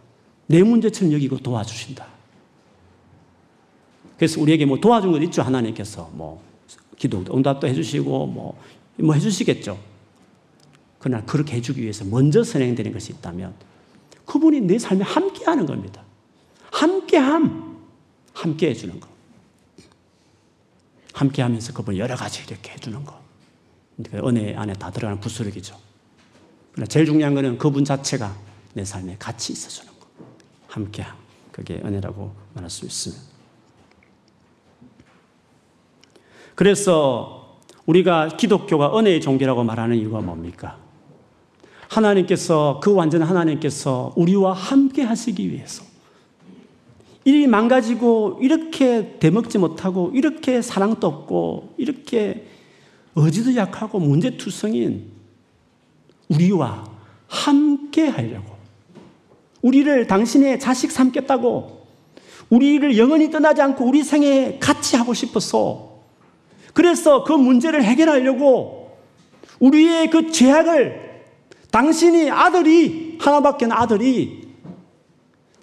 내 0.48 0.62
문제처럼 0.64 1.12
여기고 1.12 1.38
도와주신다. 1.38 2.04
그래서 4.22 4.40
우리에게 4.40 4.66
뭐 4.66 4.78
도와준 4.78 5.10
것 5.10 5.20
있죠. 5.24 5.42
하나님께서 5.42 6.08
뭐 6.12 6.40
기도 6.96 7.24
응답도 7.28 7.66
해주시고 7.66 8.26
뭐, 8.28 8.56
뭐 8.94 9.14
해주시겠죠. 9.16 9.76
그러나 11.00 11.24
그렇게 11.24 11.56
해주기 11.56 11.82
위해서 11.82 12.04
먼저 12.04 12.44
선행되는 12.44 12.92
것이 12.92 13.12
있다면 13.14 13.52
그분이 14.24 14.60
내 14.60 14.78
삶에 14.78 15.02
함께 15.02 15.44
하는 15.44 15.66
겁니다. 15.66 16.04
함께함. 16.70 17.80
함께 18.32 18.70
해주는 18.70 19.00
거. 19.00 19.08
함께 21.14 21.42
하면서 21.42 21.72
그분 21.72 21.96
여러 21.96 22.14
가지 22.14 22.44
이렇게 22.46 22.74
해주는 22.74 23.04
거. 23.04 23.20
그 24.08 24.18
은혜 24.18 24.54
안에 24.54 24.72
다 24.74 24.92
들어가는 24.92 25.20
부스러기죠. 25.20 25.76
그러나 26.70 26.86
제일 26.86 27.06
중요한 27.06 27.34
것은 27.34 27.58
그분 27.58 27.84
자체가 27.84 28.36
내 28.74 28.84
삶에 28.84 29.16
같이 29.18 29.52
있어주는 29.52 29.92
거. 29.98 30.06
함께함. 30.68 31.12
그게 31.50 31.82
은혜라고 31.84 32.32
말할 32.54 32.70
수 32.70 32.86
있습니다. 32.86 33.31
그래서 36.54 37.58
우리가 37.86 38.28
기독교가 38.36 38.98
은혜의 38.98 39.20
종교라고 39.20 39.64
말하는 39.64 39.96
이유가 39.96 40.20
뭡니까? 40.20 40.78
하나님께서 41.88 42.80
그 42.82 42.94
완전 42.94 43.22
하나님께서 43.22 44.12
우리와 44.16 44.52
함께 44.52 45.02
하시기 45.02 45.50
위해서. 45.50 45.84
일이 47.24 47.46
망가지고 47.46 48.38
이렇게 48.40 49.16
대먹지 49.20 49.58
못하고 49.58 50.10
이렇게 50.14 50.60
사랑도 50.60 51.06
없고 51.06 51.74
이렇게 51.76 52.46
의지도 53.14 53.54
약하고 53.54 54.00
문제투성인 54.00 55.12
우리와 56.28 56.84
함께 57.28 58.08
하려고. 58.08 58.56
우리를 59.60 60.06
당신의 60.06 60.58
자식 60.60 60.90
삼겠다고. 60.90 61.82
우리를 62.50 62.98
영원히 62.98 63.30
떠나지 63.30 63.62
않고 63.62 63.84
우리 63.84 64.02
생에 64.02 64.58
같이 64.58 64.96
하고 64.96 65.14
싶어서 65.14 65.91
그래서 66.72 67.24
그 67.24 67.32
문제를 67.32 67.84
해결하려고 67.84 68.96
우리의 69.60 70.10
그 70.10 70.30
죄악을 70.30 71.22
당신이 71.70 72.30
아들이, 72.30 73.18
하나밖에 73.20 73.66
아들이, 73.70 74.48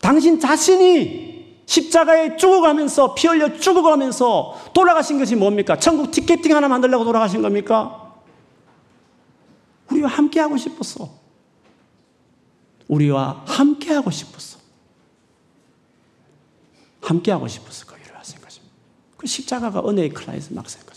당신 0.02 0.40
자신이 0.40 1.30
십자가에 1.66 2.36
죽어가면서, 2.36 3.14
피 3.14 3.28
흘려 3.28 3.60
죽어가면서 3.60 4.72
돌아가신 4.74 5.20
것이 5.20 5.36
뭡니까? 5.36 5.78
천국 5.78 6.10
티켓팅 6.10 6.56
하나 6.56 6.68
만들려고 6.68 7.04
돌아가신 7.04 7.44
겁니까? 7.44 8.16
우리와 9.92 10.10
함께 10.10 10.40
하고 10.40 10.58
싶었어. 10.58 11.10
우리와 12.88 13.44
함께 13.46 13.94
하고 13.94 14.10
싶었어. 14.10 14.58
함께 17.02 17.32
하고 17.32 17.48
싶어서 17.48 17.86
그 17.86 17.96
일을 18.04 18.18
하신 18.18 18.42
것입니다. 18.42 18.76
그 19.18 19.28
십자가가 19.28 19.88
은혜의 19.88 20.10
클라이맥스인 20.10 20.86
것입니다. 20.86 20.89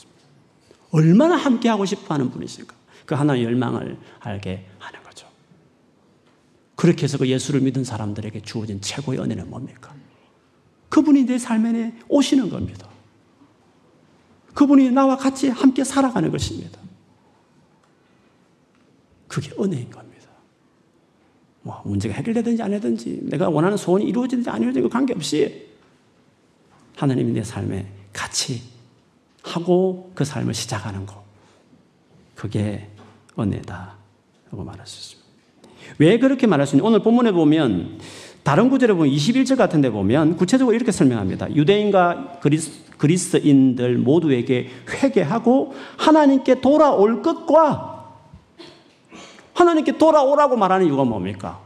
얼마나 0.92 1.36
함께 1.36 1.68
하고 1.68 1.84
싶어 1.84 2.14
하는 2.14 2.30
분이실까? 2.30 2.74
그 3.04 3.14
하나의 3.16 3.44
열망을 3.44 3.98
알게 4.20 4.66
하는 4.78 5.02
그렇게 6.82 7.04
해서 7.04 7.16
그 7.16 7.28
예수를 7.28 7.60
믿은 7.60 7.84
사람들에게 7.84 8.42
주어진 8.42 8.80
최고의 8.80 9.20
은혜는 9.20 9.48
뭡니까? 9.48 9.94
그분이 10.88 11.26
내 11.26 11.38
삶에 11.38 11.94
오시는 12.08 12.50
겁니다. 12.50 12.88
그분이 14.52 14.90
나와 14.90 15.16
같이 15.16 15.48
함께 15.48 15.84
살아가는 15.84 16.28
것입니다. 16.32 16.80
그게 19.28 19.52
은혜인 19.52 19.90
겁니다. 19.90 20.28
뭐 21.62 21.80
문제가 21.84 22.14
해결되든지 22.14 22.60
안 22.60 22.72
되든지 22.72 23.20
내가 23.30 23.48
원하는 23.48 23.76
소원이 23.76 24.04
이루어지든지 24.06 24.50
안 24.50 24.60
이루어지든지 24.60 24.92
관계없이 24.92 25.68
하나님이 26.96 27.30
내 27.30 27.44
삶에 27.44 27.86
같이 28.12 28.60
하고 29.42 30.10
그 30.14 30.24
삶을 30.24 30.54
시작하는 30.54 31.06
것. 31.06 31.22
그게 32.34 32.88
은혜다. 33.38 33.94
라고 34.50 34.64
말할 34.64 34.86
수 34.86 34.98
있습니다. 34.98 35.22
왜 35.98 36.18
그렇게 36.18 36.46
말할 36.46 36.66
수 36.66 36.76
있냐? 36.76 36.86
오늘 36.86 37.00
본문에 37.00 37.32
보면 37.32 37.98
다른 38.42 38.68
구절에 38.68 38.92
보면 38.94 39.12
21절 39.12 39.56
같은 39.56 39.80
데 39.80 39.90
보면 39.90 40.36
구체적으로 40.36 40.74
이렇게 40.74 40.92
설명합니다. 40.92 41.54
유대인과 41.54 42.38
그리스, 42.40 42.84
그리스인들 42.98 43.98
모두에게 43.98 44.68
회개하고 44.90 45.74
하나님께 45.96 46.60
돌아올 46.60 47.22
것과 47.22 47.92
하나님께 49.54 49.98
돌아오라고 49.98 50.56
말하는 50.56 50.86
이유가 50.86 51.04
뭡니까? 51.04 51.60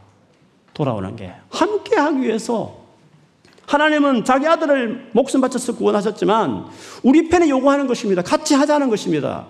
돌아오는 0.73 1.15
게 1.15 1.33
함께 1.49 1.95
하기 1.95 2.21
위해서 2.21 2.86
하나님은 3.67 4.23
자기 4.23 4.47
아들을 4.47 5.09
목숨 5.11 5.41
바쳐서 5.41 5.75
구원하셨지만 5.75 6.67
우리 7.03 7.27
편에 7.27 7.49
요구하는 7.49 7.85
것입니다. 7.85 8.21
같이 8.21 8.55
하자는 8.55 8.89
것입니다. 8.89 9.45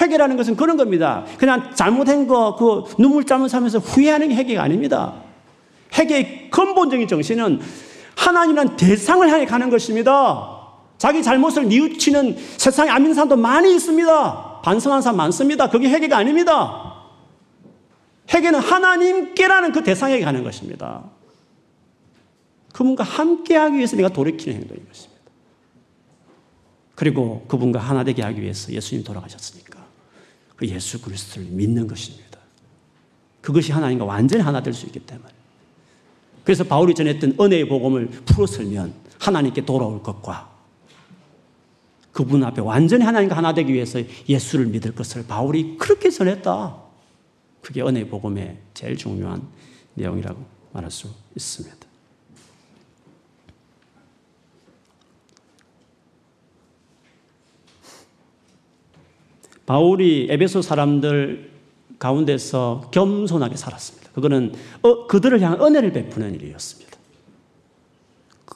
회개라는 0.00 0.36
것은 0.36 0.54
그런 0.56 0.76
겁니다. 0.76 1.24
그냥 1.36 1.74
잘못한 1.74 2.28
거, 2.28 2.54
그 2.56 2.84
눈물 2.96 3.24
짜면서 3.24 3.56
하면서 3.56 3.78
후회하는 3.80 4.28
게 4.28 4.36
회개가 4.36 4.62
아닙니다. 4.62 5.14
회개의 5.98 6.50
근본적인 6.50 7.08
정신은 7.08 7.60
하나님이란 8.16 8.76
대상을 8.76 9.28
향해 9.28 9.44
가는 9.44 9.68
것입니다. 9.68 10.56
자기 10.96 11.22
잘못을 11.22 11.66
뉘우치는 11.68 12.36
세상에 12.56 12.90
안 12.90 13.02
믿는 13.02 13.14
사람도 13.14 13.36
많이 13.36 13.74
있습니다. 13.74 14.60
반성하는 14.62 15.02
사람 15.02 15.16
많습니다. 15.16 15.68
그게 15.68 15.88
회개가 15.88 16.16
아닙니다. 16.16 16.94
회개는 18.32 18.60
하나님께라는 18.60 19.72
그 19.72 19.82
대상에게 19.82 20.24
가는 20.24 20.44
것입니다. 20.44 21.02
그분과 22.78 23.02
함께하기 23.02 23.76
위해서 23.76 23.96
내가 23.96 24.08
돌이키는 24.08 24.60
행동인 24.60 24.86
것입니다. 24.86 25.20
그리고 26.94 27.44
그분과 27.48 27.80
하나 27.80 28.04
되게 28.04 28.22
하기 28.22 28.40
위해서 28.40 28.72
예수님 28.72 29.02
돌아가셨으니까 29.02 29.84
그 30.54 30.68
예수 30.68 31.02
그리스도를 31.02 31.48
믿는 31.48 31.88
것입니다. 31.88 32.38
그것이 33.40 33.72
하나님과 33.72 34.04
완전히 34.04 34.44
하나 34.44 34.62
될 34.62 34.72
수 34.72 34.86
있기 34.86 35.00
때문에. 35.00 35.28
그래서 36.44 36.62
바울이 36.62 36.94
전했던 36.94 37.38
은혜의 37.40 37.68
복음을 37.68 38.10
풀어설면 38.10 38.94
하나님께 39.18 39.64
돌아올 39.64 40.00
것과 40.04 40.48
그분 42.12 42.44
앞에 42.44 42.60
완전히 42.60 43.02
하나님과 43.04 43.36
하나 43.36 43.54
되기 43.54 43.72
위해서 43.72 44.00
예수를 44.28 44.66
믿을 44.66 44.94
것을 44.94 45.26
바울이 45.26 45.78
그렇게 45.78 46.10
전했다. 46.10 46.76
그게 47.60 47.82
은혜의 47.82 48.08
복음의 48.08 48.56
제일 48.72 48.96
중요한 48.96 49.42
내용이라고 49.94 50.44
말할 50.72 50.92
수 50.92 51.08
있습니다. 51.34 51.77
바울이 59.68 60.28
에베소 60.30 60.62
사람들 60.62 61.50
가운데서 61.98 62.88
겸손하게 62.90 63.56
살았습니다. 63.56 64.12
그거는 64.12 64.54
어, 64.80 65.06
그들을 65.06 65.42
향한 65.42 65.60
은혜를 65.60 65.92
베푸는 65.92 66.36
일이었습니다. 66.36 66.96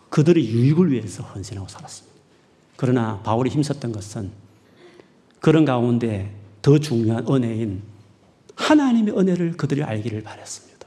그들의 0.08 0.42
유익을 0.42 0.90
위해서 0.90 1.22
헌신하고 1.22 1.68
살았습니다. 1.68 2.18
그러나 2.76 3.20
바울이 3.24 3.50
힘썼던 3.50 3.92
것은 3.92 4.30
그런 5.40 5.66
가운데 5.66 6.34
더 6.62 6.78
중요한 6.78 7.26
은혜인 7.28 7.82
하나님의 8.54 9.14
은혜를 9.14 9.58
그들이 9.58 9.82
알기를 9.82 10.22
바랬습니다. 10.22 10.86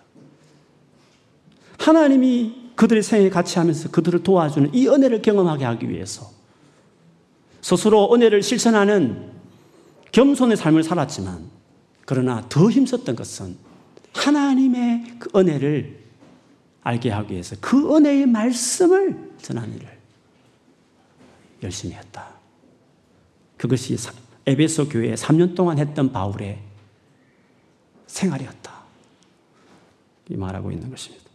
하나님이 1.78 2.72
그들의 2.76 3.04
생에 3.04 3.30
같이 3.30 3.60
하면서 3.60 3.92
그들을 3.92 4.24
도와주는 4.24 4.74
이 4.74 4.88
은혜를 4.88 5.22
경험하게 5.22 5.66
하기 5.66 5.88
위해서 5.88 6.32
스스로 7.62 8.12
은혜를 8.12 8.42
실천하는 8.42 9.35
겸손의 10.16 10.56
삶을 10.56 10.84
살았지만 10.84 11.50
그러나 12.06 12.46
더 12.48 12.70
힘썼던 12.70 13.18
것은 13.18 13.58
하나님의 14.14 15.16
그 15.20 15.30
은혜를 15.38 16.00
알게 16.84 17.10
하기 17.10 17.34
위해서 17.34 17.58
그 17.60 17.94
은혜의 17.94 18.26
말씀을 18.28 19.34
전하는 19.42 19.76
일을 19.76 19.90
열심히 21.64 21.96
했다. 21.96 22.30
그것이 23.58 23.98
에베소 24.46 24.88
교회에 24.88 25.16
3년 25.16 25.54
동안 25.54 25.80
했던 25.80 26.14
바울의 26.14 26.62
생활이었다. 28.08 28.72
이 30.30 30.38
말하고 30.38 30.72
있는 30.72 30.90
것입니다. 30.90 31.26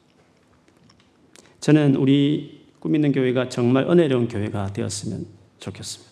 저는 1.61 1.97
우리 1.97 2.65
꿈 2.79 2.95
있는 2.95 3.13
교회가 3.13 3.51
정말 3.51 3.91
은혜로운 3.91 4.29
교회가 4.29 4.73
되었으면 4.73 5.27
좋겠습니다. 5.59 6.11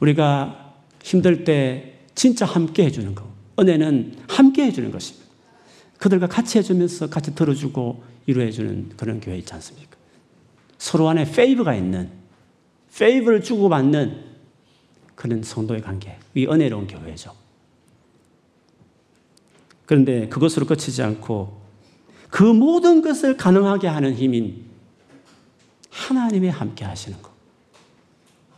우리가 0.00 0.65
힘들 1.06 1.44
때 1.44 2.00
진짜 2.16 2.44
함께 2.44 2.84
해주는 2.84 3.14
거. 3.14 3.32
은혜는 3.60 4.16
함께 4.26 4.64
해주는 4.64 4.90
것입니다. 4.90 5.24
그들과 5.98 6.26
같이 6.26 6.58
해주면서 6.58 7.08
같이 7.08 7.32
들어주고 7.32 8.02
이루어주는 8.26 8.94
그런 8.96 9.20
교회 9.20 9.38
있지 9.38 9.54
않습니까? 9.54 9.96
서로 10.78 11.08
안에 11.08 11.30
favor가 11.30 11.76
있는, 11.76 12.10
favor를 12.98 13.40
주고받는 13.40 14.24
그런 15.14 15.44
성도의 15.44 15.80
관계. 15.80 16.18
이 16.34 16.44
은혜로운 16.44 16.88
교회죠. 16.88 17.32
그런데 19.86 20.28
그것으로 20.28 20.66
끝이지 20.66 21.02
않고 21.02 21.62
그 22.30 22.42
모든 22.42 23.00
것을 23.00 23.36
가능하게 23.36 23.86
하는 23.86 24.12
힘인 24.12 24.64
하나님이 25.88 26.48
함께 26.48 26.84
하시는 26.84 27.22
것. 27.22 27.30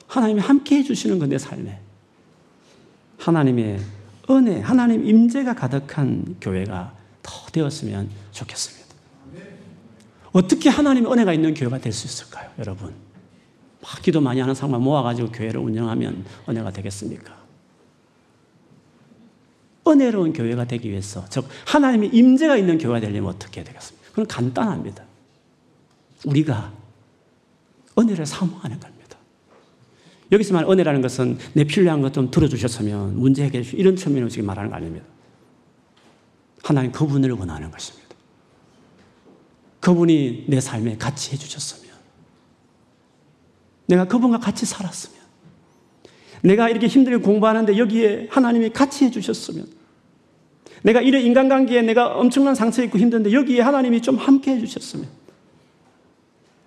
하나님이 0.06 0.40
함께 0.40 0.78
해주시는 0.78 1.18
것, 1.18 1.28
내 1.28 1.36
삶에. 1.36 1.87
하나님의 3.18 3.80
은혜, 4.30 4.60
하나님 4.60 5.06
임재가 5.06 5.54
가득한 5.54 6.36
교회가 6.40 6.94
더 7.22 7.46
되었으면 7.50 8.10
좋겠습니다. 8.32 8.88
어떻게 10.32 10.68
하나님의 10.68 11.10
은혜가 11.10 11.32
있는 11.32 11.54
교회가 11.54 11.78
될 11.78 11.92
수 11.92 12.06
있을까요, 12.06 12.50
여러분? 12.58 12.94
막 13.80 14.02
기도 14.02 14.20
많이 14.20 14.40
하는 14.40 14.54
사람만 14.54 14.82
모아가지고 14.82 15.32
교회를 15.32 15.60
운영하면 15.60 16.24
은혜가 16.48 16.70
되겠습니까? 16.72 17.36
은혜로운 19.86 20.34
교회가 20.34 20.66
되기 20.66 20.90
위해서, 20.90 21.24
즉, 21.30 21.48
하나님의 21.66 22.10
임재가 22.12 22.56
있는 22.56 22.76
교회가 22.76 23.00
되려면 23.00 23.30
어떻게 23.30 23.64
되겠습니까? 23.64 24.08
그건 24.10 24.26
간단합니다. 24.26 25.02
우리가 26.26 26.72
은혜를 27.98 28.26
사모하는 28.26 28.78
겁니다. 28.78 28.97
여기서 30.30 30.54
말 30.54 30.64
은혜라는 30.64 31.00
것은 31.00 31.38
내 31.54 31.64
필요한 31.64 32.02
것 32.02 32.12
좀 32.12 32.30
들어주셨으면 32.30 33.18
문제 33.18 33.44
해결해 33.44 33.64
주 33.64 33.76
이런 33.76 33.96
측면으로 33.96 34.28
지금 34.28 34.46
말하는 34.46 34.70
거 34.70 34.76
아닙니다. 34.76 35.06
하나님 36.62 36.92
그분을 36.92 37.30
원하는 37.32 37.70
것입니다. 37.70 38.08
그분이 39.80 40.44
내 40.48 40.60
삶에 40.60 40.98
같이 40.98 41.32
해주셨으면 41.32 41.94
내가 43.86 44.04
그분과 44.06 44.38
같이 44.38 44.66
살았으면 44.66 45.18
내가 46.42 46.68
이렇게 46.68 46.86
힘들게 46.86 47.18
공부하는데 47.18 47.78
여기에 47.78 48.28
하나님이 48.30 48.70
같이 48.70 49.04
해주셨으면 49.06 49.66
내가 50.82 51.00
이런 51.00 51.22
인간관계에 51.22 51.82
내가 51.82 52.16
엄청난 52.18 52.54
상처 52.54 52.82
있고 52.84 52.98
힘든데 52.98 53.32
여기에 53.32 53.62
하나님이 53.62 54.02
좀 54.02 54.16
함께 54.16 54.52
해주셨으면 54.56 55.08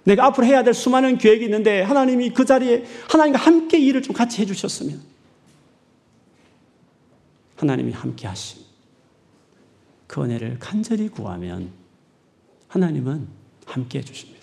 내가 0.04 0.26
앞으로 0.26 0.46
해야 0.46 0.64
될 0.64 0.74
수많은 0.74 1.18
계획이 1.18 1.46
있는데 1.46 1.82
하나님이 1.82 2.32
그 2.32 2.46
자리에 2.46 2.86
하나님과 3.10 3.40
함께 3.40 3.80
일을 3.80 4.02
좀 4.02 4.16
같이 4.16 4.42
해주셨으면 4.42 5.00
하나님이 7.58 7.92
함께 7.92 8.28
하신 8.28 8.62
그 10.08 10.24
은혜를 10.24 10.58
간절히 10.60 11.08
구하면 11.08 11.72
하나님은 12.68 13.28
함께 13.66 14.00
해주십니다. 14.00 14.42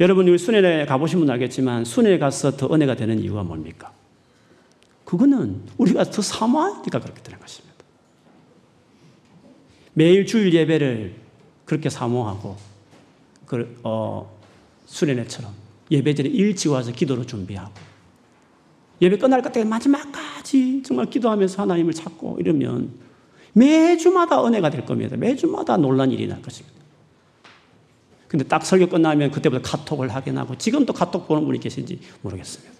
여러분, 0.00 0.26
이 0.26 0.36
순회에 0.36 0.86
가보신 0.86 1.20
분 1.20 1.30
알겠지만 1.30 1.84
순회에 1.84 2.18
가서 2.18 2.56
더 2.56 2.72
은혜가 2.72 2.96
되는 2.96 3.18
이유가 3.20 3.42
뭡니까? 3.42 3.92
그거는 5.04 5.62
우리가 5.78 6.04
더 6.04 6.22
사모하니까 6.22 6.98
그렇게 6.98 7.22
되는 7.22 7.38
것입니다. 7.38 7.76
매일 9.94 10.26
주일 10.26 10.52
예배를 10.54 11.14
그렇게 11.64 11.90
사모하고 11.90 12.56
그, 13.52 13.78
어, 13.82 14.34
수련회처럼 14.86 15.52
예배 15.90 16.14
전에 16.14 16.30
일찍 16.30 16.70
와서 16.70 16.90
기도로 16.90 17.26
준비하고 17.26 17.70
예배 19.02 19.18
끝날 19.18 19.42
것 19.42 19.52
때문에 19.52 19.68
마지막까지 19.68 20.82
정말 20.82 21.10
기도하면서 21.10 21.60
하나님을 21.60 21.92
찾고 21.92 22.38
이러면 22.40 22.94
매주마다 23.52 24.42
은혜가 24.42 24.70
될 24.70 24.86
겁니다. 24.86 25.18
매주마다 25.18 25.76
놀란 25.76 26.10
일이 26.10 26.26
날 26.26 26.40
것입니다. 26.40 26.80
근데 28.26 28.42
딱 28.44 28.64
설교 28.64 28.88
끝나면 28.88 29.30
그때부터 29.30 29.60
카톡을 29.60 30.08
하긴 30.08 30.38
하고 30.38 30.56
지금도 30.56 30.94
카톡 30.94 31.28
보는 31.28 31.44
분이 31.44 31.60
계신지 31.60 32.00
모르겠습니다. 32.22 32.72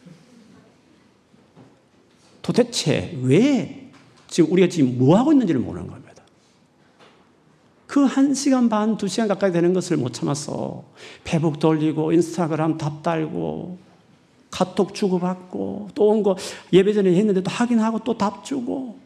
도대체 2.40 3.14
왜 3.22 3.90
지금 4.26 4.50
우리가 4.52 4.70
지금 4.70 4.96
뭐 4.96 5.18
하고 5.18 5.32
있는지를 5.32 5.60
모르는 5.60 5.86
겁니다. 5.86 6.01
그 7.92 8.06
한 8.06 8.32
시간 8.32 8.70
반, 8.70 8.96
두 8.96 9.06
시간 9.06 9.28
가까이 9.28 9.52
되는 9.52 9.74
것을 9.74 9.98
못 9.98 10.14
참았어. 10.14 10.82
페북 11.24 11.58
돌리고, 11.58 12.12
인스타그램 12.12 12.78
답 12.78 13.02
달고, 13.02 13.76
카톡 14.50 14.94
주고받고, 14.94 15.90
또 15.94 16.08
온 16.10 16.22
거 16.22 16.34
예배 16.72 16.94
전에 16.94 17.14
했는데 17.14 17.42
또 17.42 17.50
확인하고 17.50 17.98
또 17.98 18.16
답 18.16 18.46
주고. 18.46 18.98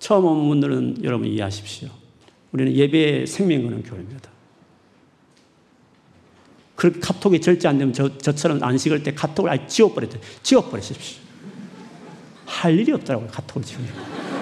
처음 0.00 0.24
온 0.24 0.48
분들은 0.48 1.04
여러분 1.04 1.28
이해하십시오. 1.28 1.88
우리는 2.50 2.72
예배의 2.74 3.28
생명 3.28 3.62
거는 3.62 3.84
교회입니다. 3.84 4.28
그 6.74 6.98
카톡이 6.98 7.40
절제 7.40 7.68
안 7.68 7.78
되면 7.78 7.94
저, 7.94 8.18
저처럼 8.18 8.60
안식을 8.60 9.04
때 9.04 9.14
카톡을 9.14 9.52
아예 9.52 9.64
지워버렸대. 9.68 10.18
지워버리십시오. 10.42 11.22
할 12.46 12.76
일이 12.76 12.90
없더라고요, 12.90 13.28
카톡을 13.30 13.62
지우면. 13.62 14.33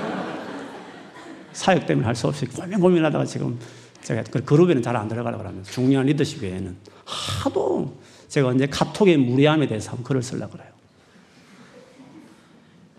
사역 1.53 1.87
때문에 1.87 2.07
할 2.07 2.15
수 2.15 2.29
없이 2.29 2.47
고민 2.47 2.81
고민하다가 2.81 3.25
지금 3.25 3.59
제가 4.03 4.25
그 4.31 4.45
그룹에는 4.45 4.83
잘 4.83 4.97
안 4.97 5.09
들어가려고 5.09 5.45
하면 5.45 5.63
중요한 5.65 6.07
리더십 6.07 6.43
외에는 6.43 6.77
하도 7.05 7.97
제가 8.29 8.49
언제 8.49 8.67
카톡의 8.67 9.17
무례함에 9.19 9.67
대해서 9.67 9.91
한번 9.91 10.05
글을 10.05 10.23
쓰려고 10.23 10.53
그래요. 10.53 10.73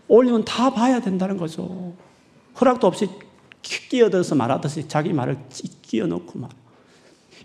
올리면 0.08 0.46
다 0.46 0.72
봐야 0.72 1.00
된다는 1.00 1.38
거죠. 1.38 1.94
허락도 2.60 2.86
없이 2.86 3.10
끼어들어서 3.62 4.36
말하듯이 4.36 4.88
자기 4.88 5.12
말을 5.14 5.38
끼어 5.82 6.06
넣고 6.06 6.38
말. 6.40 6.50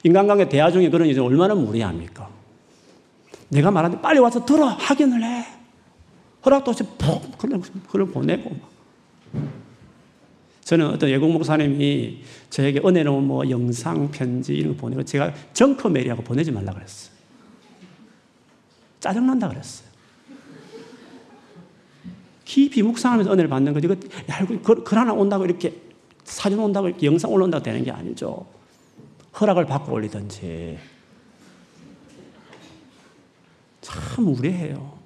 인간관계 0.02 0.48
대화 0.48 0.70
중에 0.70 0.90
그런 0.90 1.08
일이 1.08 1.18
얼마나 1.18 1.54
무리합니까? 1.54 2.28
내가 3.48 3.70
말하는데 3.70 4.02
빨리 4.02 4.18
와서 4.18 4.44
들어 4.44 4.66
확인을 4.66 5.22
해. 5.22 5.46
허락도 6.44 6.70
없이 6.70 6.84
푹 6.98 7.38
글을 7.88 8.06
보내고 8.08 8.56
저는 10.68 10.86
어떤 10.90 11.08
예공 11.08 11.32
목사님이 11.32 12.18
저에게 12.50 12.82
은혜로운 12.84 13.26
뭐 13.26 13.48
영상 13.48 14.10
편지 14.10 14.52
이런 14.52 14.76
거 14.76 14.82
보내고 14.82 15.02
제가 15.02 15.32
정커 15.54 15.88
메리하고 15.88 16.22
보내지 16.22 16.52
말라 16.52 16.74
그랬어요. 16.74 17.14
짜증난다 19.00 19.48
그랬어요. 19.48 19.88
깊이 22.44 22.82
묵상하면서 22.82 23.32
은혜를 23.32 23.48
받는 23.48 23.72
거지. 23.72 23.86
그, 23.86 23.98
야, 24.28 24.44
글, 24.44 24.84
글 24.84 24.98
하나 24.98 25.14
온다고 25.14 25.46
이렇게 25.46 25.74
사진 26.24 26.58
온다고 26.58 26.86
이렇게 26.86 27.06
영상 27.06 27.32
올라온다고 27.32 27.64
되는 27.64 27.82
게 27.82 27.90
아니죠. 27.90 28.46
허락을 29.40 29.64
받고 29.64 29.90
올리든지. 29.90 30.78
참 33.80 34.24
무례해요. 34.24 34.97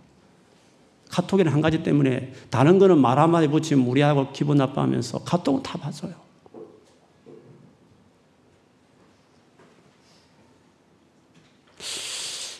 카톡에는 1.12 1.52
한 1.52 1.60
가지 1.60 1.82
때문에 1.82 2.32
다른 2.48 2.78
거는 2.78 2.98
말 2.98 3.18
한마디 3.18 3.46
붙이면 3.46 3.84
무리하고 3.84 4.32
기분 4.32 4.56
나빠하면서 4.56 5.24
카톡은 5.24 5.62
다 5.62 5.78
봐줘요. 5.78 6.14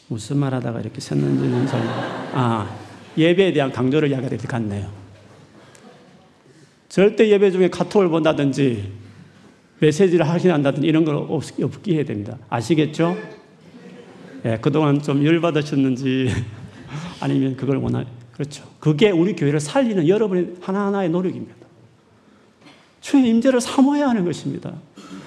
무슨 0.09 0.37
말 0.37 0.53
하다가 0.53 0.81
이렇게 0.81 0.99
샜는지는 0.99 1.67
잘, 1.67 1.81
아, 2.35 2.77
예배에 3.17 3.55
대한 3.55 3.73
강조를 3.73 4.11
이야기할 4.11 4.37
것 4.37 4.47
같네요. 4.47 4.91
절대 6.91 7.29
예배 7.31 7.51
중에 7.53 7.71
카톡을 7.71 8.11
본다든지 8.11 8.93
메시지를 9.79 10.29
확인한다든지 10.29 10.87
이런 10.87 11.07
걸 11.07 11.15
없, 11.17 11.43
없게 11.63 11.95
해야 11.95 12.05
됩니다. 12.05 12.37
아시겠죠? 12.51 13.17
예, 14.45 14.59
그동안 14.61 15.01
좀 15.01 15.25
열받으셨는지 15.25 16.31
아니면 17.21 17.57
그걸 17.57 17.79
원하, 17.79 18.05
그렇죠. 18.43 18.65
그게 18.81 19.11
우리 19.11 19.37
교회를 19.37 19.61
살리는 19.61 20.09
여러분의 20.09 20.57
하나하나의 20.61 21.11
노력입니다. 21.11 21.55
주의 23.01 23.29
임재를 23.29 23.61
사모해야 23.61 24.09
하는 24.09 24.25
것입니다. 24.25 24.73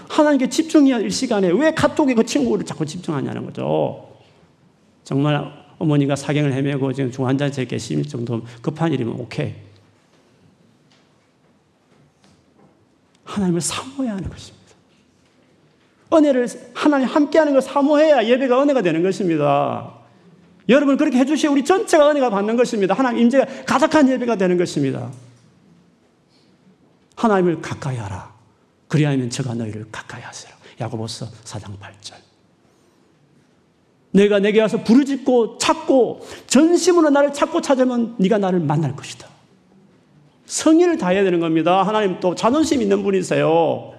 하나님께 0.10 0.50
집중해야 0.50 0.96
할 0.96 1.10
시간에 1.10 1.50
왜 1.50 1.74
카톡에 1.74 2.14
그 2.14 2.26
친구를 2.26 2.66
자꾸 2.66 2.86
집중하냐는 2.86 3.46
거죠. 3.46 4.18
정말 5.06 5.50
어머니가 5.80 6.18
사경을 6.18 6.52
헤매고 6.52 6.92
지금 6.92 7.10
중환자실에 7.10 7.68
계실 7.68 8.06
정도 8.06 8.44
급한 8.62 8.92
일이면 8.92 9.18
오케이. 9.18 9.54
하나님을 13.24 13.62
사모해야 13.62 14.16
하는 14.16 14.30
것입니다. 14.30 14.66
은혜를 16.14 16.48
하나님 16.74 17.08
함께하는 17.08 17.54
걸 17.54 17.62
사모해야 17.62 18.26
예배가 18.26 18.62
은혜가 18.62 18.82
되는 18.82 19.04
것입니다. 19.04 20.05
여러분 20.70 20.98
그렇게 20.98 21.18
해주시면 21.20 21.54
우리 21.54 21.64
전체가 21.64 22.10
은혜가 22.10 22.30
받는 22.30 22.56
것입니다. 22.56 22.94
하나님 22.94 23.24
임재가 23.24 23.66
가득한 23.66 24.10
예배가 24.10 24.36
되는 24.36 24.58
것입니다. 24.58 25.12
하나님을 27.16 27.62
가까이 27.62 27.98
하라. 27.98 28.34
그리하면 28.88 29.30
저가 29.30 29.54
너희를 29.54 29.86
가까이 29.92 30.22
하시라. 30.22 30.54
야고보서 30.82 31.28
4장 31.44 31.80
8절. 31.80 32.16
내가 34.12 34.40
내게 34.40 34.62
와서 34.62 34.82
부르짖고 34.84 35.58
찾고 35.58 36.26
전심으로 36.48 37.10
나를 37.10 37.34
찾고 37.34 37.62
찾으면 37.62 38.16
네가 38.18 38.38
나를 38.38 38.60
만날 38.60 38.96
것이다. 38.96 39.28
성의를 40.46 40.98
다해야 40.98 41.24
되는 41.24 41.40
겁니다. 41.40 41.84
하나님 41.84 42.20
또 42.20 42.34
자존심 42.36 42.82
있는 42.82 43.04
분이세요. 43.04 43.95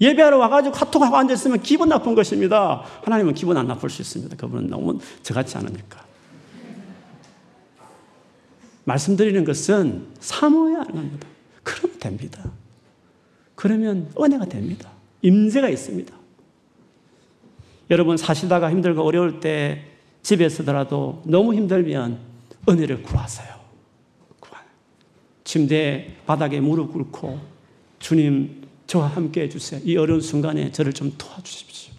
예배하러 0.00 0.38
와가지고 0.38 0.74
카톡하고 0.74 1.16
앉아있으면 1.16 1.62
기분 1.62 1.88
나쁜 1.88 2.14
것입니다. 2.14 2.82
하나님은 3.02 3.34
기분 3.34 3.56
안 3.56 3.66
나쁠 3.66 3.88
수 3.88 4.02
있습니다. 4.02 4.36
그분은 4.36 4.68
너무 4.68 4.98
저같지 5.22 5.56
않으니까. 5.56 6.04
말씀드리는 8.84 9.44
것은 9.44 10.06
사모해야 10.20 10.80
하는 10.80 10.92
겁니다. 10.92 11.26
그러면 11.62 11.98
됩니다. 11.98 12.50
그러면 13.54 14.12
은혜가 14.20 14.44
됩니다. 14.44 14.90
임재가 15.22 15.68
있습니다. 15.68 16.14
여러분 17.90 18.16
사시다가 18.16 18.70
힘들고 18.70 19.02
어려울 19.02 19.40
때 19.40 19.84
집에 20.22 20.48
서더라도 20.48 21.22
너무 21.24 21.54
힘들면 21.54 22.18
은혜를 22.68 23.02
구하세요. 23.02 23.56
침대 25.46 26.16
바닥에 26.26 26.60
무릎 26.60 26.92
꿇고 26.92 27.38
주님 28.00 28.65
저와 28.86 29.08
함께 29.08 29.42
해주세요. 29.42 29.80
이 29.84 29.96
어려운 29.96 30.20
순간에 30.20 30.70
저를 30.70 30.92
좀 30.92 31.12
도와주십시오. 31.18 31.92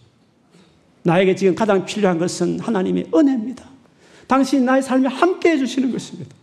나에게 1.04 1.36
지금 1.36 1.56
가장 1.56 1.86
필요한 1.86 2.18
것은 2.18 2.60
하나님의 2.60 3.10
은혜입니다. 3.14 3.66
당신 4.28 4.66
나의 4.66 4.82
삶에 4.82 5.08
함께 5.08 5.52
해주시는 5.52 5.92
것입니다. 5.92 6.36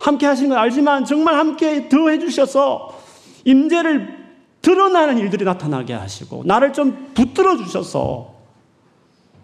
함께 0.00 0.26
하시는 0.26 0.50
걸 0.50 0.58
알지만 0.58 1.04
정말 1.04 1.36
함께 1.36 1.88
더 1.88 2.08
해주셔서 2.08 3.00
임재를 3.44 4.24
드러나는 4.62 5.18
일들이 5.18 5.44
나타나게 5.44 5.92
하시고 5.92 6.42
나를 6.44 6.72
좀 6.72 7.12
붙들어 7.14 7.56
주셔서 7.56 8.34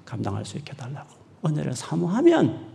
감당할 0.05 0.45
수 0.45 0.57
있게 0.57 0.73
달라고 0.73 1.09
은혜를 1.47 1.75
사모하면 1.75 2.67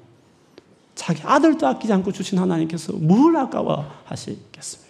자기 0.93 1.21
아들도 1.23 1.67
아끼지 1.67 1.91
않고 1.91 2.11
주신 2.11 2.39
하나님께서 2.39 2.93
뭘 2.93 3.35
아까워 3.35 3.85
하시겠습니까? 4.05 4.84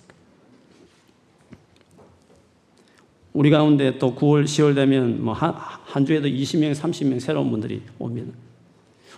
우리 3.35 3.49
가운데 3.49 3.99
또 3.99 4.15
9월, 4.15 4.45
10월 4.45 4.75
되면 4.75 5.21
뭐 5.21 5.33
한, 5.33 5.53
한 5.53 6.05
주에도 6.05 6.25
20명, 6.29 6.73
30명 6.73 7.19
새로운 7.19 7.51
분들이 7.51 7.81
오면 7.99 8.33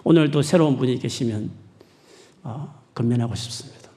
오늘 0.04 0.32
또 0.32 0.42
새로운 0.42 0.76
분이 0.76 0.98
계시면 0.98 1.52
어, 2.42 2.82
건면하고 2.96 3.36
싶습니다. 3.36 3.92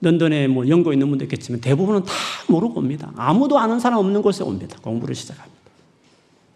런던에 0.00 0.48
뭐 0.48 0.68
연고 0.68 0.92
있는 0.92 1.08
분도 1.08 1.24
있겠지만 1.26 1.60
대부분은 1.60 2.02
다 2.04 2.12
모르고 2.48 2.80
옵니다. 2.80 3.12
아무도 3.14 3.56
아는 3.56 3.78
사람 3.78 4.00
없는 4.00 4.20
곳에 4.20 4.42
옵니다. 4.42 4.78
공부를 4.82 5.14
시작합니다. 5.14 5.56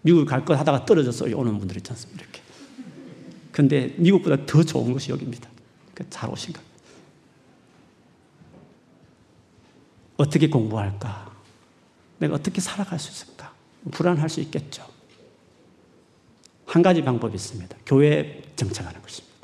미국 0.02 0.26
갈 0.26 0.44
것 0.44 0.58
하다가 0.58 0.84
떨어져서 0.84 1.26
오는 1.36 1.58
분들 1.58 1.76
있지 1.76 1.92
않습니까? 1.92 2.24
이렇게. 2.24 2.42
근데 3.52 3.94
미국보다 3.98 4.44
더 4.46 4.64
좋은 4.64 4.92
것이 4.92 5.12
여기입니다. 5.12 5.48
그잘 5.94 6.28
오신 6.28 6.54
겁니다. 6.54 6.74
어떻게 10.16 10.48
공부할까? 10.48 11.29
내가 12.20 12.34
어떻게 12.34 12.60
살아갈 12.60 12.98
수 12.98 13.10
있을까? 13.10 13.52
불안할 13.90 14.28
수 14.28 14.40
있겠죠. 14.40 14.86
한 16.66 16.82
가지 16.82 17.02
방법이 17.02 17.34
있습니다. 17.34 17.76
교회에 17.84 18.42
정착하는 18.54 19.02
것입니다. 19.02 19.36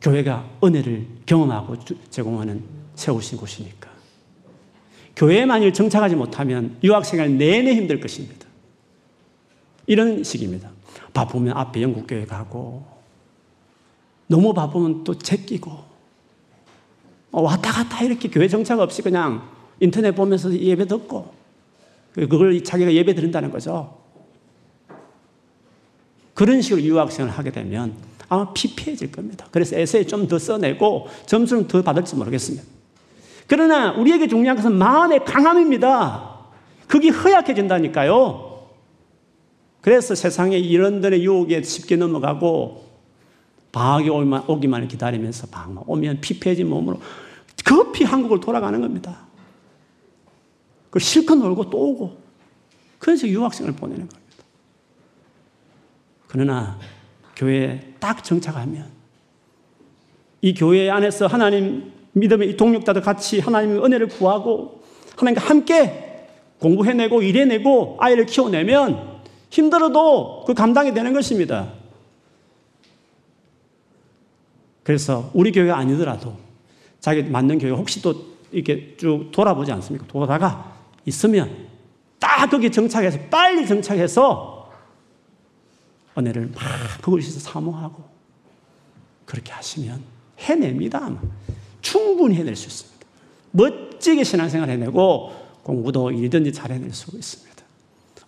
교회가 0.00 0.48
은혜를 0.64 1.06
경험하고 1.26 1.76
제공하는 2.10 2.64
세우신 2.94 3.36
곳이니까. 3.36 3.90
교회에 5.14 5.44
만일 5.44 5.72
정착하지 5.72 6.16
못하면 6.16 6.78
유학생활 6.82 7.36
내내 7.36 7.74
힘들 7.74 8.00
것입니다. 8.00 8.46
이런 9.86 10.24
식입니다. 10.24 10.70
바쁘면 11.12 11.56
앞에 11.56 11.82
영국교회 11.82 12.24
가고, 12.24 12.86
너무 14.26 14.54
바쁘면 14.54 15.04
또 15.04 15.18
제끼고, 15.18 15.70
어, 17.32 17.42
왔다 17.42 17.72
갔다 17.72 18.02
이렇게 18.02 18.30
교회 18.30 18.48
정착 18.48 18.80
없이 18.80 19.02
그냥 19.02 19.48
인터넷 19.82 20.12
보면서 20.12 20.52
예배 20.54 20.86
듣고 20.86 21.32
그걸 22.14 22.62
자기가 22.62 22.92
예배 22.92 23.14
드린다는 23.14 23.50
거죠. 23.50 23.98
그런 26.34 26.62
식으로 26.62 26.80
유학생을 26.82 27.30
하게 27.30 27.50
되면 27.50 27.94
아마 28.28 28.52
피폐해질 28.52 29.10
겁니다. 29.10 29.46
그래서 29.50 29.76
에세이 29.76 30.06
좀 30.06 30.28
더 30.28 30.38
써내고 30.38 31.08
점수는 31.26 31.66
더 31.66 31.82
받을지 31.82 32.14
모르겠습니다. 32.14 32.64
그러나 33.48 33.92
우리에게 33.92 34.28
중요한 34.28 34.56
것은 34.56 34.72
마음의 34.72 35.24
강함입니다. 35.24 36.38
그게 36.86 37.08
허약해진다니까요. 37.08 38.68
그래서 39.80 40.14
세상에 40.14 40.56
이런들의 40.58 41.24
유혹에 41.24 41.60
쉽게 41.62 41.96
넘어가고 41.96 42.84
방학이 43.72 44.08
오기만 44.10 44.86
기다리면서 44.86 45.48
방학 45.48 45.90
오면 45.90 46.20
피폐해진 46.20 46.68
몸으로 46.68 47.00
급히 47.64 48.04
한국을 48.04 48.38
돌아가는 48.38 48.80
겁니다. 48.80 49.31
그 50.92 50.98
실컷 50.98 51.36
놀고 51.36 51.70
또 51.70 51.78
오고. 51.78 52.18
그래서 52.98 53.26
유학생을 53.26 53.72
보내는 53.72 54.08
겁니다. 54.08 54.44
그러나 56.28 56.78
교회에 57.34 57.94
딱 57.98 58.22
정착하면 58.22 58.90
이 60.42 60.52
교회 60.52 60.90
안에서 60.90 61.26
하나님 61.26 61.92
믿음의 62.12 62.50
이 62.50 62.56
동력자들 62.58 63.00
같이 63.00 63.40
하나님의 63.40 63.82
은혜를 63.82 64.08
구하고 64.08 64.82
하나님과 65.16 65.40
함께 65.48 66.28
공부해내고 66.58 67.22
일해내고 67.22 67.96
아이를 67.98 68.26
키워내면 68.26 69.22
힘들어도 69.48 70.44
그 70.46 70.52
감당이 70.52 70.92
되는 70.92 71.14
것입니다. 71.14 71.72
그래서 74.82 75.30
우리 75.32 75.52
교회가 75.52 75.78
아니더라도 75.78 76.36
자기 77.00 77.22
맞는 77.22 77.58
교회 77.60 77.70
혹시 77.70 78.02
또 78.02 78.14
이렇게 78.50 78.94
쭉 78.98 79.30
돌아보지 79.32 79.72
않습니까? 79.72 80.06
돌아다가 80.06 80.71
있으면 81.04 81.68
딱 82.18 82.48
거기 82.50 82.70
정착해서 82.70 83.18
빨리 83.30 83.66
정착해서 83.66 84.70
은혜를 86.16 86.52
막 86.54 86.62
그것에서 87.00 87.40
사모하고 87.40 88.04
그렇게 89.24 89.52
하시면 89.52 90.02
해냅니다. 90.38 91.10
충분히 91.80 92.36
해낼 92.36 92.54
수 92.54 92.66
있습니다. 92.68 93.06
멋지게 93.52 94.24
신앙생활 94.24 94.70
해내고 94.70 95.32
공부도 95.62 96.10
일든지 96.10 96.52
잘 96.52 96.70
해낼 96.70 96.92
수 96.92 97.16
있습니다. 97.16 97.62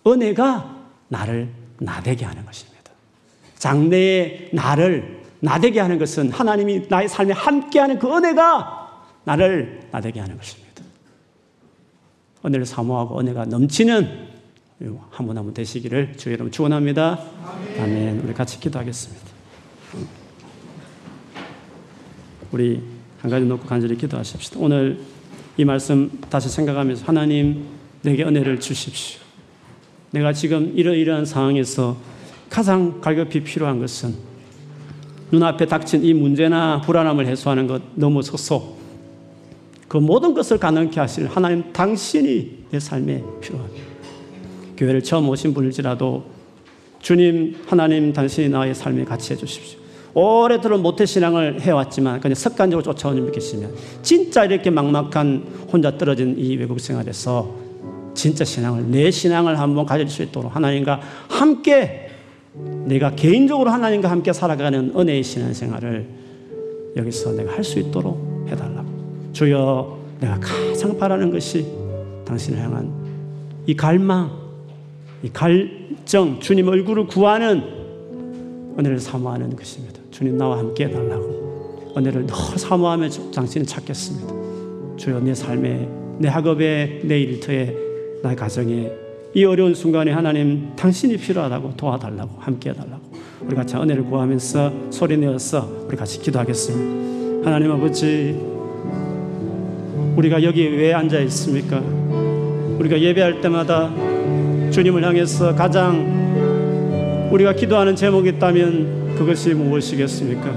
은혜가 0.07 0.87
나를 1.07 1.53
나대게 1.77 2.25
하는 2.25 2.45
것입니다. 2.45 2.91
장래의 3.57 4.49
나를 4.53 5.23
나대게 5.39 5.79
하는 5.79 5.99
것은 5.99 6.31
하나님이 6.31 6.87
나의 6.89 7.09
삶에 7.09 7.33
함께하는 7.33 7.99
그 7.99 8.07
은혜가 8.07 9.03
나를 9.23 9.87
나대게 9.91 10.19
하는 10.19 10.37
것입니다. 10.37 10.64
은혜를 12.45 12.65
사모하고 12.65 13.19
은혜가 13.19 13.45
넘치는 13.45 14.35
한 15.09 15.25
분 15.25 15.37
한 15.37 15.45
분 15.45 15.53
되시기를 15.53 16.17
주의 16.17 16.35
이름 16.35 16.51
축원합니다. 16.51 17.19
아멘. 17.79 18.21
우리 18.25 18.33
같이 18.33 18.59
기도하겠습니다. 18.59 19.25
우리 22.51 22.81
한 23.21 23.31
가지 23.31 23.45
놓고 23.45 23.65
간절히 23.65 23.97
기도하십시다. 23.97 24.57
오늘 24.59 24.99
이 25.57 25.65
말씀 25.65 26.11
다시 26.29 26.49
생각하면서 26.49 27.05
하나님 27.05 27.65
내게 28.01 28.23
은혜를 28.23 28.59
주십시오. 28.59 29.21
내가 30.11 30.31
지금 30.33 30.71
이러이러한 30.75 31.25
상황에서 31.25 31.97
가장 32.49 33.01
갈급히 33.01 33.43
필요한 33.43 33.79
것은 33.79 34.13
눈앞에 35.31 35.65
닥친 35.65 36.03
이 36.05 36.13
문제나 36.13 36.81
불안함을 36.81 37.25
해소하는 37.27 37.67
것 37.67 37.81
넘어서서 37.95 38.75
그 39.95 39.99
모든 40.01 40.33
것을 40.33 40.57
가능케 40.57 40.99
하실 40.99 41.25
하나님 41.25 41.71
당신이 41.71 42.65
내 42.69 42.81
삶에 42.81 43.23
필요합니다. 43.39 43.81
교회를 44.75 45.01
처음 45.01 45.29
오신 45.29 45.53
분일지라도 45.53 46.21
주님 46.99 47.55
하나님 47.65 48.11
당신이 48.11 48.49
나의 48.49 48.75
삶에 48.75 49.05
같이 49.05 49.31
해주십시오. 49.31 49.79
오래도록 50.13 50.81
모태신앙을 50.81 51.61
해왔지만 51.61 52.19
그냥 52.19 52.35
습관적으로 52.35 52.83
쫓아오는 52.83 53.23
분 53.23 53.31
계시면 53.31 53.73
진짜 54.01 54.43
이렇게 54.43 54.69
막막한 54.69 55.67
혼자 55.71 55.97
떨어진 55.97 56.35
이 56.37 56.57
외국 56.57 56.81
생활에서 56.81 57.55
진짜 58.13 58.43
신앙을 58.43 58.91
내 58.91 59.09
신앙을 59.11 59.57
한번 59.57 59.85
가질 59.85 60.09
수 60.09 60.23
있도록 60.23 60.53
하나님과 60.53 60.99
함께 61.29 62.09
내가 62.53 63.15
개인적으로 63.15 63.69
하나님과 63.69 64.11
함께 64.11 64.33
살아가는 64.33 64.91
은혜의 64.93 65.23
신앙생활을 65.23 66.05
여기서 66.97 67.31
내가 67.31 67.53
할 67.53 67.63
수 67.63 67.79
있도록 67.79 68.34
주여 69.35 69.99
내가 70.21 70.39
가장 70.39 70.97
바라는 70.97 71.29
것이 71.29 71.65
당신을 72.25 72.59
향한 72.59 72.91
이 73.67 73.75
갈망 73.75 74.31
이 75.21 75.29
갈정 75.29 76.39
주님 76.39 76.67
얼굴을 76.67 77.07
구하는 77.07 77.61
은혜를 78.79 78.99
사모하는 78.99 79.55
것입니다 79.55 79.99
주님 80.09 80.37
나와 80.37 80.57
함께 80.57 80.85
해달라고 80.85 81.93
은혜를 81.97 82.25
더 82.27 82.35
사모하며 82.35 83.09
당신을 83.33 83.65
찾겠습니다. 83.65 84.33
주여 84.97 85.19
내 85.21 85.33
삶에 85.33 85.89
내 86.19 86.27
학업에 86.27 87.01
내 87.03 87.19
일터에 87.19 87.75
나의 88.23 88.35
가정에 88.35 88.91
이 89.33 89.43
어려운 89.43 89.73
순간에 89.73 90.11
하나님 90.11 90.73
당신이 90.75 91.17
필요하다고 91.17 91.75
도와달라고 91.75 92.39
함께 92.39 92.69
해달라고 92.69 93.01
우리 93.41 93.55
같이 93.55 93.75
은혜를 93.75 94.05
구하면서 94.05 94.91
소리내어서 94.91 95.85
우리 95.87 95.97
같이 95.97 96.19
기도하겠습니다. 96.21 97.49
하나님 97.49 97.71
아버지 97.71 98.54
우리가 100.15 100.41
여기 100.43 100.65
왜 100.67 100.93
앉아 100.93 101.19
있습니까? 101.21 101.81
우리가 102.79 102.99
예배할 102.99 103.41
때마다 103.41 103.91
주님을 104.71 105.03
향해서 105.03 105.53
가장 105.55 107.29
우리가 107.31 107.53
기도하는 107.53 107.95
제목이 107.95 108.29
있다면 108.29 109.15
그것이 109.17 109.53
무엇이겠습니까? 109.53 110.53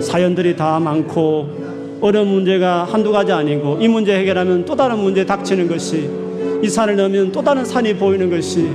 사연들이 0.00 0.56
다 0.56 0.80
많고 0.80 1.98
어려운 2.00 2.28
문제가 2.28 2.82
한두 2.84 3.12
가지 3.12 3.30
아니고 3.30 3.78
이 3.80 3.86
문제 3.86 4.16
해결하면 4.16 4.64
또 4.64 4.74
다른 4.74 4.98
문제 4.98 5.24
닥치는 5.24 5.68
것이 5.68 6.10
이 6.62 6.68
산을 6.68 6.96
넘으면 6.96 7.30
또 7.30 7.42
다른 7.42 7.64
산이 7.64 7.94
보이는 7.94 8.28
것이 8.28 8.68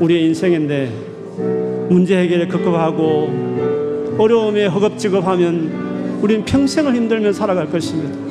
우리의 0.00 0.24
인생인데 0.24 0.90
문제 1.88 2.18
해결에 2.18 2.48
급급하고 2.48 4.16
어려움에 4.18 4.66
허겁지겁하면 4.66 6.18
우리는 6.22 6.44
평생을 6.44 6.94
힘들며 6.94 7.32
살아갈 7.32 7.70
것입니다. 7.70 8.25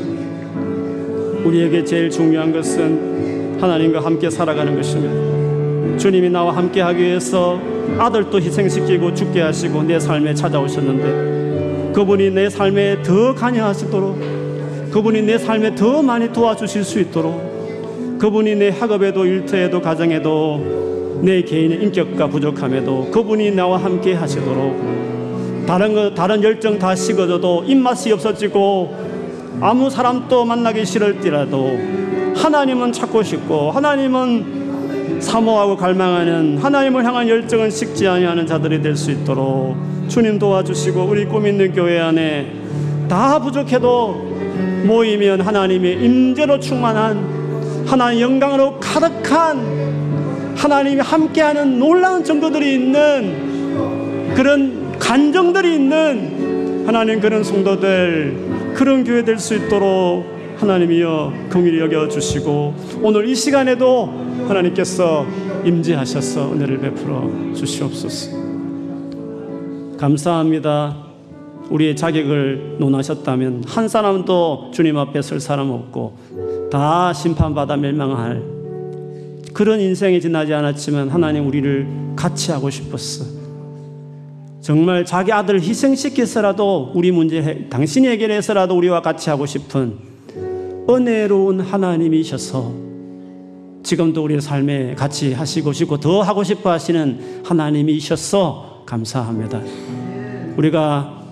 우리에게 1.45 1.83
제일 1.83 2.09
중요한 2.09 2.51
것은 2.51 3.59
하나님과 3.61 3.99
함께 3.99 4.29
살아가는 4.29 4.75
것입니다. 4.75 5.97
주님이 5.97 6.29
나와 6.29 6.55
함께 6.55 6.81
하기 6.81 7.01
위해서 7.01 7.59
아들도 7.97 8.39
희생시키고 8.39 9.13
죽게 9.13 9.41
하시고 9.41 9.83
내 9.83 9.99
삶에 9.99 10.33
찾아오셨는데 10.33 11.93
그분이 11.93 12.31
내 12.31 12.49
삶에 12.49 13.03
더 13.03 13.33
관여하시도록 13.35 14.91
그분이 14.91 15.21
내 15.21 15.37
삶에 15.37 15.75
더 15.75 16.01
많이 16.01 16.33
도와주실 16.33 16.83
수 16.83 16.99
있도록 16.99 18.17
그분이 18.19 18.55
내 18.55 18.69
학업에도 18.69 19.25
일터에도 19.25 19.81
가정에도 19.81 21.19
내 21.21 21.43
개인의 21.43 21.83
인격과 21.83 22.27
부족함에도 22.27 23.11
그분이 23.11 23.51
나와 23.51 23.77
함께 23.77 24.13
하시도록 24.13 25.65
다른 25.67 25.93
거 25.93 26.13
다른 26.13 26.43
열정 26.43 26.77
다 26.77 26.95
식어져도 26.95 27.63
입맛이 27.65 28.11
없어지고 28.11 29.05
아무 29.62 29.89
사람도 29.89 30.45
만나기 30.45 30.86
싫을지라도 30.86 31.80
하나님은 32.36 32.91
찾고 32.91 33.24
싶고 33.24 33.72
하나님은 33.72 35.22
사모하고 35.22 35.78
갈망하는 35.78 36.58
하나님을 36.58 37.06
향한 37.06 37.28
열정은 37.30 37.70
식지 37.70 38.08
아니하는 38.08 38.45
자들이 38.45 38.82
될 38.82 38.95
수 38.95 39.12
있도록 39.12 39.76
주님 40.08 40.38
도와주시고 40.38 41.03
우리 41.03 41.26
꿈 41.26 41.47
있는 41.47 41.74
교회 41.74 41.99
안에 41.99 42.51
다 43.08 43.39
부족해도 43.39 44.36
모이면 44.86 45.41
하나님의 45.41 46.03
임재로 46.03 46.60
충만한 46.60 47.86
하나님 47.88 48.22
영광으로 48.22 48.80
가득한 48.80 50.56
하나님이 50.56 51.01
함께하는 51.01 51.80
놀라운 51.80 52.24
정도들이 52.24 52.74
있는 52.76 54.34
그런 54.36 54.97
간정들이 54.99 55.76
있는 55.76 56.84
하나님 56.86 57.20
그런 57.20 57.43
성도들 57.43 58.55
그런 58.76 59.03
교회 59.03 59.23
될 59.23 59.39
수 59.39 59.55
있도록 59.55 60.26
하나님이여 60.57 61.34
긍휼히 61.49 61.80
여겨 61.80 62.07
주시고 62.09 62.73
오늘 63.01 63.28
이 63.28 63.36
시간에도 63.36 64.07
하나님께서 64.47 65.26
임재하셔서 65.65 66.53
은혜를 66.53 66.80
베풀어 66.80 67.30
주시옵소서. 67.53 68.32
감사합니다. 69.97 70.97
우리의 71.69 71.95
자격을 71.95 72.76
논하셨다면 72.80 73.63
한 73.65 73.88
사람도 73.88 74.71
주님 74.73 74.97
앞에 74.97 75.21
설 75.21 75.39
사람 75.39 75.71
없고 75.71 76.69
다 76.71 77.11
심판받아 77.11 77.76
멸망할 77.78 78.43
그런 79.53 79.80
인생이 79.80 80.21
지나지 80.21 80.53
않았지만 80.53 81.09
하나님 81.09 81.47
우리를 81.47 81.88
같이 82.15 82.51
하고 82.51 82.69
싶었어. 82.69 83.44
정말 84.66 85.05
자기 85.05 85.32
아들을 85.32 85.61
희생시켜서라도 85.61 86.91
우리 86.95 87.11
문제 87.11 87.68
당신이 87.70 88.07
해결해서라도 88.07 88.76
우리와 88.76 89.03
같이 89.03 89.30
하고 89.30 89.45
싶은 89.45 89.93
은혜로운 90.89 91.59
하나님이셔서 91.59 92.74
지금도 93.84 94.24
우리의 94.24 94.41
삶에 94.41 94.95
같이 94.95 95.34
하시고 95.34 95.72
싶고 95.72 95.99
더 95.99 96.24
하고 96.24 96.43
싶어 96.43 96.72
하시는 96.72 97.43
하나님이셔서 97.45 98.86
감사합니다. 98.88 99.61
우리가 100.57 101.24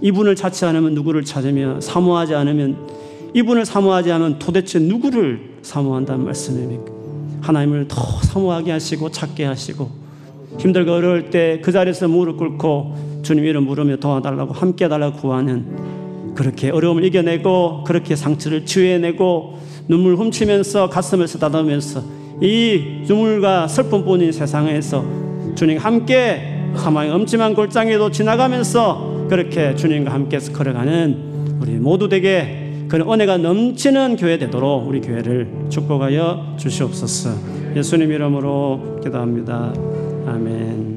이분을 0.00 0.34
찾지 0.34 0.64
않으면 0.64 0.94
누구를 0.94 1.26
찾으며 1.26 1.82
사모하지 1.82 2.34
않으면 2.34 2.78
이분을 3.34 3.66
사모하지 3.66 4.10
않으면 4.10 4.38
도대체 4.38 4.78
누구를 4.78 5.58
사모한다는 5.60 6.24
말씀입니까? 6.24 6.92
하나님을 7.42 7.88
더 7.88 8.00
사모하게 8.22 8.72
하시고 8.72 9.10
찾게 9.10 9.44
하시고 9.44 9.97
힘들고 10.58 10.92
어려울 10.92 11.30
때 11.30 11.60
그 11.62 11.72
자리에서 11.72 12.08
무릎 12.08 12.38
꿇고 12.38 13.20
주님 13.22 13.44
이름 13.44 13.64
물으며 13.64 13.96
도와달라고 13.96 14.54
함께 14.54 14.86
해달라고 14.86 15.18
구하는 15.18 16.34
그렇게 16.34 16.70
어려움을 16.70 17.04
이겨내고 17.04 17.84
그렇게 17.84 18.16
상처를 18.16 18.64
치유해내고 18.64 19.58
눈물 19.88 20.14
훔치면서 20.16 20.88
가슴을 20.88 21.26
쓰다듬으면서 21.28 22.02
이 22.40 23.02
눈물과 23.06 23.66
슬픔뿐인 23.68 24.32
세상에서 24.32 25.04
주님 25.56 25.78
함께 25.78 26.58
사망의 26.76 27.10
엄침한 27.10 27.54
골장에도 27.54 28.10
지나가면서 28.10 29.26
그렇게 29.28 29.74
주님과 29.74 30.12
함께서 30.12 30.52
걸어가는 30.52 31.58
우리 31.60 31.72
모두 31.72 32.08
되게 32.08 32.86
그런 32.88 33.12
은혜가 33.12 33.38
넘치는 33.38 34.16
교회 34.16 34.38
되도록 34.38 34.86
우리 34.88 35.00
교회를 35.00 35.66
축복하여 35.68 36.54
주시옵소서. 36.56 37.30
예수님 37.76 38.10
이름으로 38.12 39.00
기도합니다. 39.02 39.72
아멘. 40.28 40.87